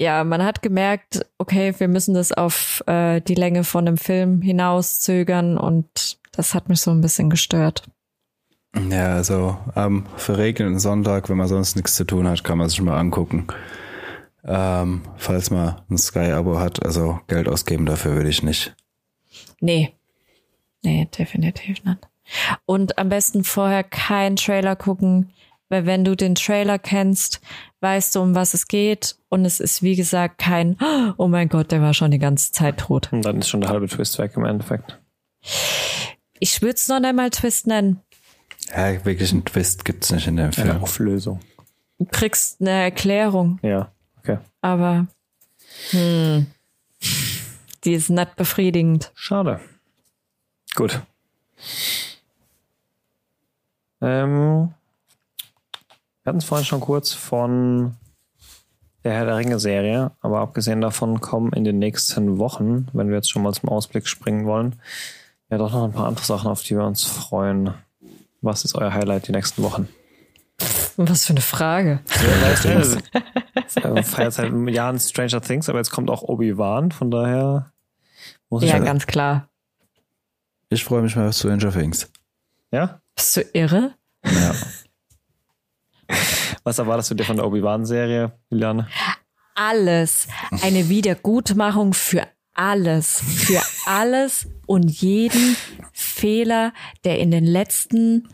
[0.00, 4.40] Ja, man hat gemerkt, okay, wir müssen das auf äh, die Länge von einem Film
[4.40, 7.82] hinauszögern und das hat mich so ein bisschen gestört.
[8.88, 12.80] Ja, also am verregneten Sonntag, wenn man sonst nichts zu tun hat, kann man sich
[12.80, 13.48] mal angucken.
[14.42, 18.74] Ähm, falls man ein Sky-Abo hat, also Geld ausgeben dafür würde ich nicht.
[19.60, 19.92] Nee.
[20.82, 22.08] Nee, definitiv nicht.
[22.64, 25.30] Und am besten vorher keinen Trailer gucken,
[25.70, 27.40] weil wenn du den Trailer kennst,
[27.80, 29.16] weißt du, um was es geht.
[29.30, 30.76] Und es ist, wie gesagt, kein,
[31.16, 33.10] oh mein Gott, der war schon die ganze Zeit tot.
[33.12, 35.00] Und dann ist schon der halbe Twist weg im Endeffekt.
[36.38, 38.00] Ich würde es noch einmal Twist nennen.
[38.76, 40.70] Ja, wirklich einen Twist gibt's nicht in dem Film.
[40.70, 41.40] Eine Auflösung.
[41.98, 43.58] Du kriegst eine Erklärung.
[43.62, 44.38] Ja, okay.
[44.60, 45.06] Aber
[45.90, 46.46] hm,
[47.84, 49.12] die ist nicht befriedigend.
[49.14, 49.60] Schade.
[50.74, 51.00] Gut.
[54.00, 54.72] Ähm,
[56.30, 57.96] hatten es vorhin schon kurz von
[59.02, 63.30] der Herr der Ringe-Serie, aber abgesehen davon kommen in den nächsten Wochen, wenn wir jetzt
[63.30, 64.76] schon mal zum Ausblick springen wollen,
[65.50, 67.74] ja doch noch ein paar andere Sachen, auf die wir uns freuen.
[68.42, 69.88] Was ist euer Highlight die nächsten Wochen?
[70.96, 72.00] Was für eine Frage.
[72.08, 72.74] Ja,
[73.54, 77.72] weißt feiert seit Jahren Stranger Things, aber jetzt kommt auch Obi-Wan, von daher
[78.50, 78.70] muss ich.
[78.70, 79.48] Ja, ganz klar.
[80.68, 82.08] Ich freue mich mal auf Stranger Things.
[82.70, 83.00] Ja?
[83.16, 83.94] Bist du irre?
[84.24, 84.54] Ja.
[86.64, 88.88] Was erwartest du dir von der Obi-Wan-Serie, Juliane?
[89.54, 90.28] Alles.
[90.62, 93.20] Eine Wiedergutmachung für alles.
[93.20, 95.56] Für alles und jeden
[95.92, 96.72] Fehler,
[97.04, 98.28] der in den letzten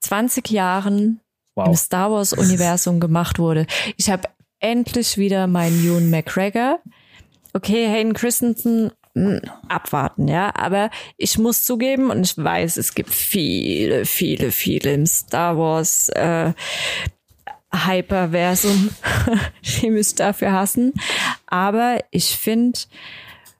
[0.00, 1.20] 20 Jahren
[1.54, 1.68] wow.
[1.68, 3.66] im Star Wars-Universum gemacht wurde.
[3.96, 4.28] Ich habe
[4.60, 6.80] endlich wieder meinen Ewan McGregor.
[7.52, 8.92] Okay, Hayden Christensen,
[9.68, 10.54] abwarten, ja.
[10.54, 16.08] Aber ich muss zugeben, und ich weiß, es gibt viele, viele, viele im Star Wars
[16.10, 16.52] äh,
[17.72, 18.90] Hyperversum,
[19.62, 20.92] die mich dafür hassen.
[21.46, 22.78] Aber ich finde,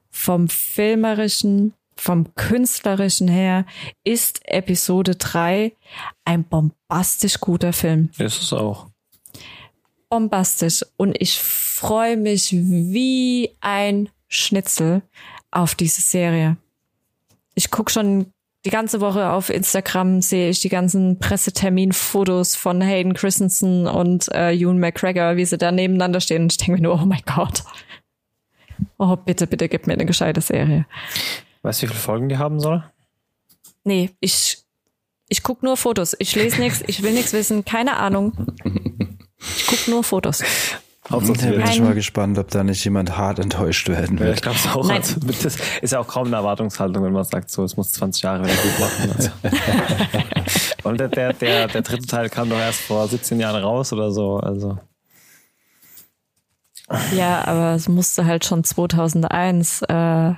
[0.09, 3.65] vom filmerischen, vom künstlerischen her
[4.03, 5.73] ist Episode 3
[6.25, 8.09] ein bombastisch guter Film.
[8.17, 8.87] Ist es auch.
[10.09, 10.83] Bombastisch.
[10.97, 15.01] Und ich freue mich wie ein Schnitzel
[15.51, 16.57] auf diese Serie.
[17.55, 18.31] Ich guck schon
[18.65, 24.53] die ganze Woche auf Instagram, sehe ich die ganzen Presseterminfotos von Hayden Christensen und äh,
[24.53, 26.43] Ewan McGregor, wie sie da nebeneinander stehen.
[26.43, 27.63] Und ich denke mir nur, oh mein Gott.
[28.97, 30.85] Oh, bitte, bitte gib mir eine gescheite Serie.
[31.61, 32.83] Weißt du, wie viele Folgen die haben soll?
[33.83, 34.59] Nee, ich,
[35.29, 36.15] ich guck nur Fotos.
[36.19, 38.33] Ich lese nichts, ich will nichts wissen, keine Ahnung.
[39.39, 40.43] Ich guck nur Fotos.
[41.09, 44.29] Hauptsache, bin ich mal gespannt, ob da nicht jemand hart enttäuscht werden wird.
[44.29, 44.87] Ja, ich glaube es auch.
[44.87, 44.97] Nein.
[44.97, 48.21] Also, das ist ja auch kaum eine Erwartungshaltung, wenn man sagt, so, es muss 20
[48.21, 49.11] Jahre wieder gut machen.
[49.17, 49.29] Also.
[50.89, 54.11] Und der, der, der, der dritte Teil kam doch erst vor 17 Jahren raus oder
[54.11, 54.37] so.
[54.37, 54.77] Also.
[57.15, 60.33] Ja, aber es musste halt schon 2001, äh,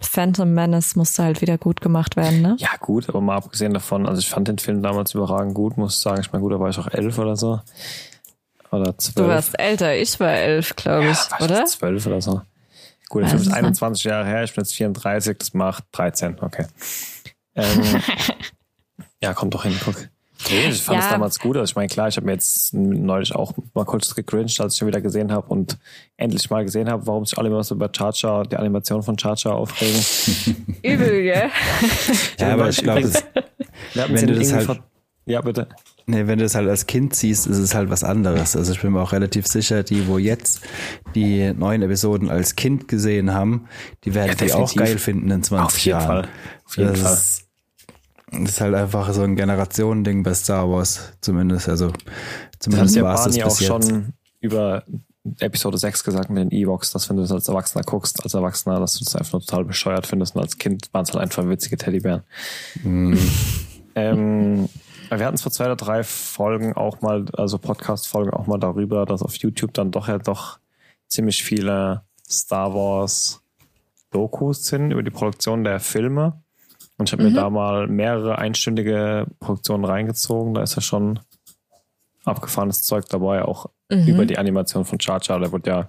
[0.00, 2.56] Phantom Menace musste halt wieder gut gemacht werden, ne?
[2.58, 5.96] Ja, gut, aber mal abgesehen davon, also ich fand den Film damals überragend gut, muss
[5.96, 6.20] ich sagen.
[6.20, 7.60] Ich meine, gut, da war ich auch elf oder so.
[8.80, 9.14] Oder zwölf.
[9.14, 11.64] Du warst älter, ich war elf, glaube ich, ja, oder?
[11.66, 12.42] Zwölf oder so.
[13.08, 16.66] Gut, der Film ist 21 Jahre her, ich bin jetzt 34, das macht 13, okay.
[17.54, 17.82] Ähm,
[19.22, 20.08] ja, kommt doch hin, guck.
[20.50, 21.12] Nee, ich fand es ja.
[21.12, 21.56] damals gut.
[21.56, 24.78] Also ich meine, klar, ich habe mir jetzt neulich auch mal kurz gegrincht, als ich
[24.78, 25.78] schon wieder gesehen habe und
[26.16, 29.54] endlich mal gesehen habe, warum sich alle immer so über Charger, die Animation von Charger
[29.54, 30.04] aufregen.
[30.82, 31.50] Übel, gell?
[32.38, 33.04] ja, aber ich glaube,
[33.94, 34.80] wenn du das halt...
[35.26, 35.68] Ja, bitte.
[36.06, 38.56] Nee, wenn du das halt als Kind siehst, ist es halt was anderes.
[38.56, 40.60] Also ich bin mir auch relativ sicher, die, wo jetzt
[41.14, 43.66] die neuen Episoden als Kind gesehen haben,
[44.04, 46.06] die werden ja, die auch geil finden in 20 Auf jeden Jahren.
[46.06, 46.28] Fall.
[46.66, 47.12] Auf jeden das Fall.
[47.14, 47.44] Ist,
[48.32, 51.68] das ist halt einfach so ein Generationending bei Star Wars, zumindest.
[51.70, 51.90] Also
[52.58, 53.66] zumindest war es das bis auch jetzt.
[53.66, 54.84] schon über
[55.38, 58.78] Episode 6 gesagt mit den Evox, dass wenn du das als Erwachsener guckst, als Erwachsener,
[58.78, 61.48] dass du das einfach nur total bescheuert findest und als Kind waren es halt einfach
[61.48, 62.24] witzige Teddybären.
[62.82, 63.14] Mm.
[63.94, 64.68] ähm,
[65.10, 69.06] wir hatten es vor zwei oder drei Folgen auch mal, also Podcast-Folgen auch mal darüber,
[69.06, 70.58] dass auf YouTube dann doch ja doch
[71.08, 73.42] ziemlich viele Star Wars
[74.10, 76.40] Dokus sind über die Produktion der Filme.
[76.96, 77.30] Und ich habe mhm.
[77.30, 80.54] mir da mal mehrere einstündige Produktionen reingezogen.
[80.54, 81.18] Da ist ja schon
[82.24, 84.06] abgefahrenes Zeug dabei, auch mhm.
[84.06, 85.40] über die Animation von Char Char.
[85.40, 85.88] Der wurde ja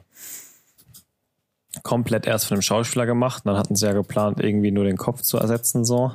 [1.83, 3.43] komplett erst von dem Schauspieler gemacht.
[3.45, 6.13] dann hatten sie ja geplant, irgendwie nur den Kopf zu ersetzen, so.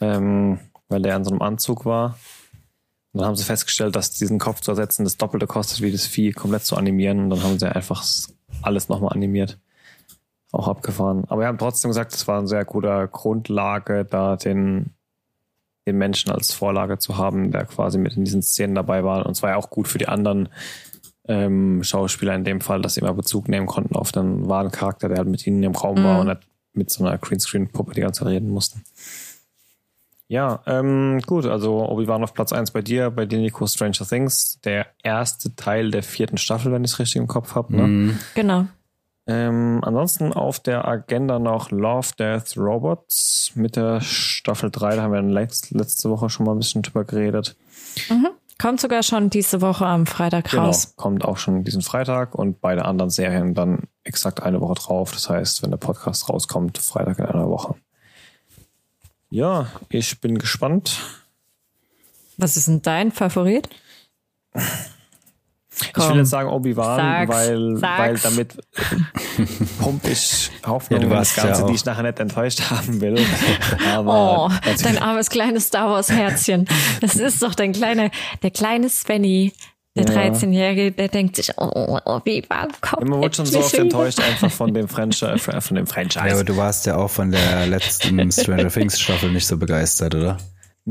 [0.00, 2.18] Ähm, weil der in so einem Anzug war.
[3.12, 6.06] Und dann haben sie festgestellt, dass diesen Kopf zu ersetzen das Doppelte kostet, wie das
[6.06, 7.24] Vieh komplett zu animieren.
[7.24, 8.04] Und dann haben sie einfach
[8.62, 9.58] alles nochmal animiert.
[10.52, 11.24] Auch abgefahren.
[11.28, 14.90] Aber wir haben trotzdem gesagt, es war eine sehr gute Grundlage, da den,
[15.86, 19.26] den Menschen als Vorlage zu haben, der quasi mit in diesen Szenen dabei war.
[19.26, 20.48] Und es war ja auch gut für die anderen
[21.26, 25.08] ähm, Schauspieler in dem Fall, dass sie immer Bezug nehmen konnten auf den wahren Charakter,
[25.08, 26.04] der halt mit ihnen im Raum mhm.
[26.04, 26.40] war und nicht
[26.72, 28.82] mit so einer Greenscreen-Puppe die ganze Zeit reden mussten.
[30.28, 34.60] Ja, ähm, gut, also Obi-Wan auf Platz eins bei dir, bei dir Nico Stranger Things,
[34.62, 37.74] der erste Teil der vierten Staffel, wenn ich es richtig im Kopf habe.
[37.74, 37.82] Ne?
[37.86, 38.18] Mhm.
[38.34, 38.66] Genau.
[39.26, 45.12] Ähm, ansonsten auf der Agenda noch Love, Death, Robots mit der Staffel 3, da haben
[45.12, 47.56] wir letzt, letzte Woche schon mal ein bisschen drüber geredet.
[48.10, 48.28] Mhm.
[48.60, 50.94] Kommt sogar schon diese Woche am Freitag genau, raus.
[50.96, 55.12] Kommt auch schon diesen Freitag und beide anderen Serien dann exakt eine Woche drauf.
[55.12, 57.76] Das heißt, wenn der Podcast rauskommt, Freitag in einer Woche.
[59.30, 60.98] Ja, ich bin gespannt.
[62.36, 63.68] Was ist denn dein Favorit?
[65.80, 68.56] Ich will jetzt sagen Obi-Wan, weil, weil damit
[69.78, 73.24] pump ich Hoffnung ja, das Ganze, ja die ich nachher nicht enttäuscht haben will.
[73.86, 76.66] Aber oh, dein armes kleines Star Wars Herzchen.
[77.00, 78.10] Das ist doch dein kleiner,
[78.42, 79.52] der kleine Svenny,
[80.04, 80.32] der ja.
[80.32, 83.08] 13-Jährige, der denkt sich, oh, oh, oh wie war kommt.
[83.08, 86.26] Man wird schon so oft enttäuscht einfach von dem, Franchise, äh, von dem Franchise.
[86.26, 90.14] Ja, aber du warst ja auch von der letzten Stranger Things Staffel nicht so begeistert,
[90.14, 90.38] oder?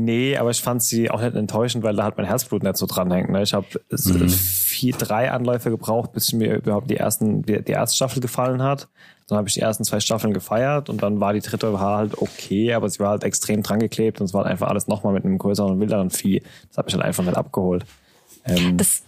[0.00, 2.86] Nee, aber ich fand sie auch nicht enttäuschend, weil da hat mein Herzblut nicht so
[2.86, 3.30] dranhängt.
[3.30, 3.42] Ne?
[3.42, 4.28] Ich habe mhm.
[4.28, 8.86] vier, drei Anläufe gebraucht, bis mir überhaupt die ersten, die, die erste Staffel gefallen hat.
[9.26, 12.16] Dann habe ich die ersten zwei Staffeln gefeiert und dann war die dritte war halt
[12.16, 15.24] okay, aber sie war halt extrem dran geklebt und es war einfach alles nochmal mit
[15.24, 16.42] einem größeren und wilderen Vieh.
[16.68, 17.84] Das hat mich halt einfach nicht abgeholt.
[18.46, 19.02] Ähm, das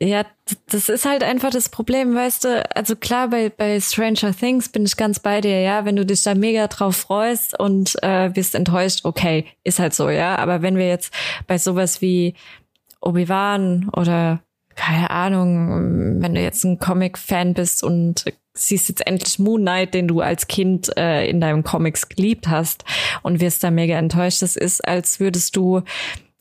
[0.00, 0.24] ja,
[0.70, 2.76] das ist halt einfach das Problem, weißt du.
[2.76, 5.84] Also klar, bei, bei Stranger Things bin ich ganz bei dir, ja.
[5.84, 10.10] Wenn du dich da mega drauf freust und äh, bist enttäuscht, okay, ist halt so,
[10.10, 10.36] ja.
[10.36, 11.12] Aber wenn wir jetzt
[11.46, 12.34] bei sowas wie
[13.00, 14.40] Obi-Wan oder
[14.74, 20.08] keine Ahnung, wenn du jetzt ein Comic-Fan bist und siehst jetzt endlich Moon Knight, den
[20.08, 22.84] du als Kind äh, in deinem Comics geliebt hast
[23.22, 24.42] und wirst da mega enttäuscht.
[24.42, 25.82] Das ist, als würdest du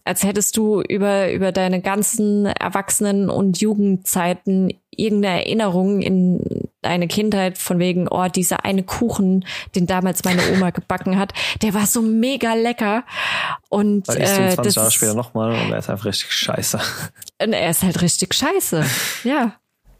[0.03, 7.57] als hättest du über, über deine ganzen Erwachsenen- und Jugendzeiten irgendeine Erinnerung in deine Kindheit
[7.57, 9.45] von wegen, oh, dieser eine Kuchen,
[9.75, 13.03] den damals meine Oma gebacken hat, der war so mega lecker.
[13.69, 16.79] Und Weil ich äh, 20 Jahre später nochmal und er ist einfach richtig scheiße.
[17.41, 18.85] Und er ist halt richtig scheiße.
[19.23, 19.55] Ja.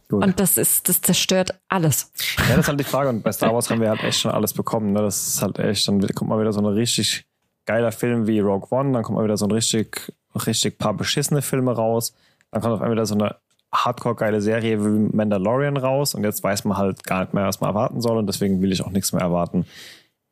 [0.10, 0.24] Gut.
[0.24, 2.12] Und das ist, das zerstört alles.
[2.38, 3.10] Ja, das ist halt die Frage.
[3.10, 4.92] Und bei Star Wars haben wir halt echt schon alles bekommen.
[4.92, 5.02] Ne?
[5.02, 7.26] Das ist halt echt, dann kommt mal wieder so eine richtig
[7.66, 10.14] geiler Film wie Rogue One, dann kommt mal wieder so ein richtig,
[10.46, 12.14] richtig paar beschissene Filme raus.
[12.52, 13.36] Dann kommt auf einmal wieder so eine
[13.74, 17.62] hardcore geile Serie wie Mandalorian raus und jetzt weiß man halt gar nicht mehr, was
[17.62, 19.66] man erwarten soll und deswegen will ich auch nichts mehr erwarten.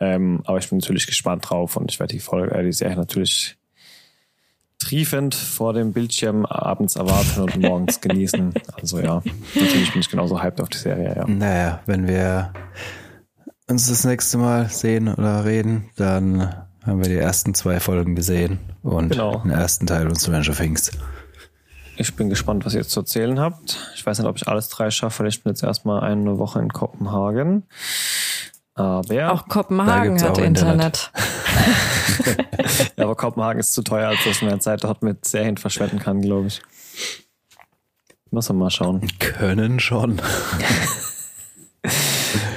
[0.02, 2.98] Ähm, aber ich bin natürlich gespannt drauf und ich werde die Folge, äh, die Serie
[2.98, 3.58] natürlich
[4.80, 8.54] triefend vor dem Bildschirm abends erwarten und morgens genießen.
[8.74, 9.22] Also ja,
[9.56, 11.28] natürlich bin ich genauso hyped auf die Serie, ja.
[11.28, 12.54] Naja, wenn wir
[13.68, 18.60] uns das nächste Mal sehen oder reden, dann haben wir die ersten zwei Folgen gesehen
[18.84, 19.40] und genau.
[19.40, 20.92] den ersten Teil von Stranger Things.
[21.98, 23.78] Ich bin gespannt, was ihr jetzt zu erzählen habt.
[23.96, 26.60] Ich weiß nicht, ob ich alles drei schaffe, weil ich bin jetzt erstmal eine Woche
[26.60, 27.64] in Kopenhagen.
[28.74, 31.12] Aber auch Kopenhagen hat auch Internet.
[32.26, 32.48] Internet.
[32.98, 36.22] ja, aber Kopenhagen ist zu teuer, als dass man Zeit dort mit Serien verschwenden kann,
[36.22, 36.62] glaube ich.
[38.32, 39.06] Muss man mal schauen.
[39.20, 40.22] Können schon.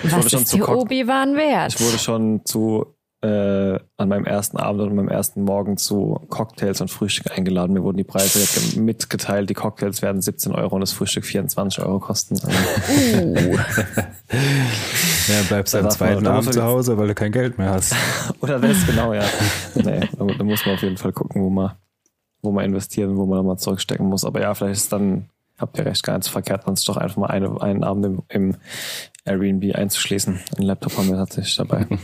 [0.05, 1.75] Was ist die Obi-Wan wert?
[1.75, 6.81] Ich wurde schon zu äh, an meinem ersten Abend und meinem ersten Morgen zu Cocktails
[6.81, 7.73] und Frühstück eingeladen.
[7.73, 9.49] Mir wurden die Preise mitgeteilt.
[9.49, 12.35] Die Cocktails werden 17 Euro und das Frühstück 24 Euro kosten.
[12.35, 13.35] Uh.
[15.29, 17.95] ja, bleibst am zweiten Abend zu Hause, weil du kein Geld mehr hast.
[18.41, 19.25] Oder das, genau, ja.
[19.77, 21.77] nee, da, muss man auf jeden Fall gucken, wo man,
[22.43, 24.25] wo man investieren, wo man dann mal zurückstecken muss.
[24.25, 26.97] Aber ja, vielleicht ist dann, habt ihr recht, gar nicht so verkehrt, man sich doch
[26.97, 28.57] einfach mal eine, einen Abend im, im
[29.25, 30.41] Airbnb einzuschließen.
[30.59, 31.87] Ein Laptop haben wir tatsächlich dabei.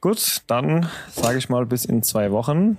[0.00, 2.78] Gut, dann sage ich mal bis in zwei Wochen.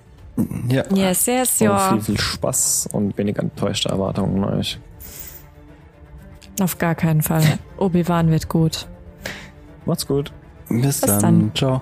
[0.70, 0.84] Ja.
[0.94, 1.92] Yes, yes, ja.
[1.92, 4.80] Viel, viel Spaß und wenig enttäuschte Erwartungen an euch.
[6.62, 7.44] Auf gar keinen Fall.
[7.78, 8.88] Obi-Wan wird gut.
[9.86, 10.32] Macht's gut.
[10.70, 11.22] Bis, bis dann.
[11.22, 11.52] dann.
[11.56, 11.82] Ciao.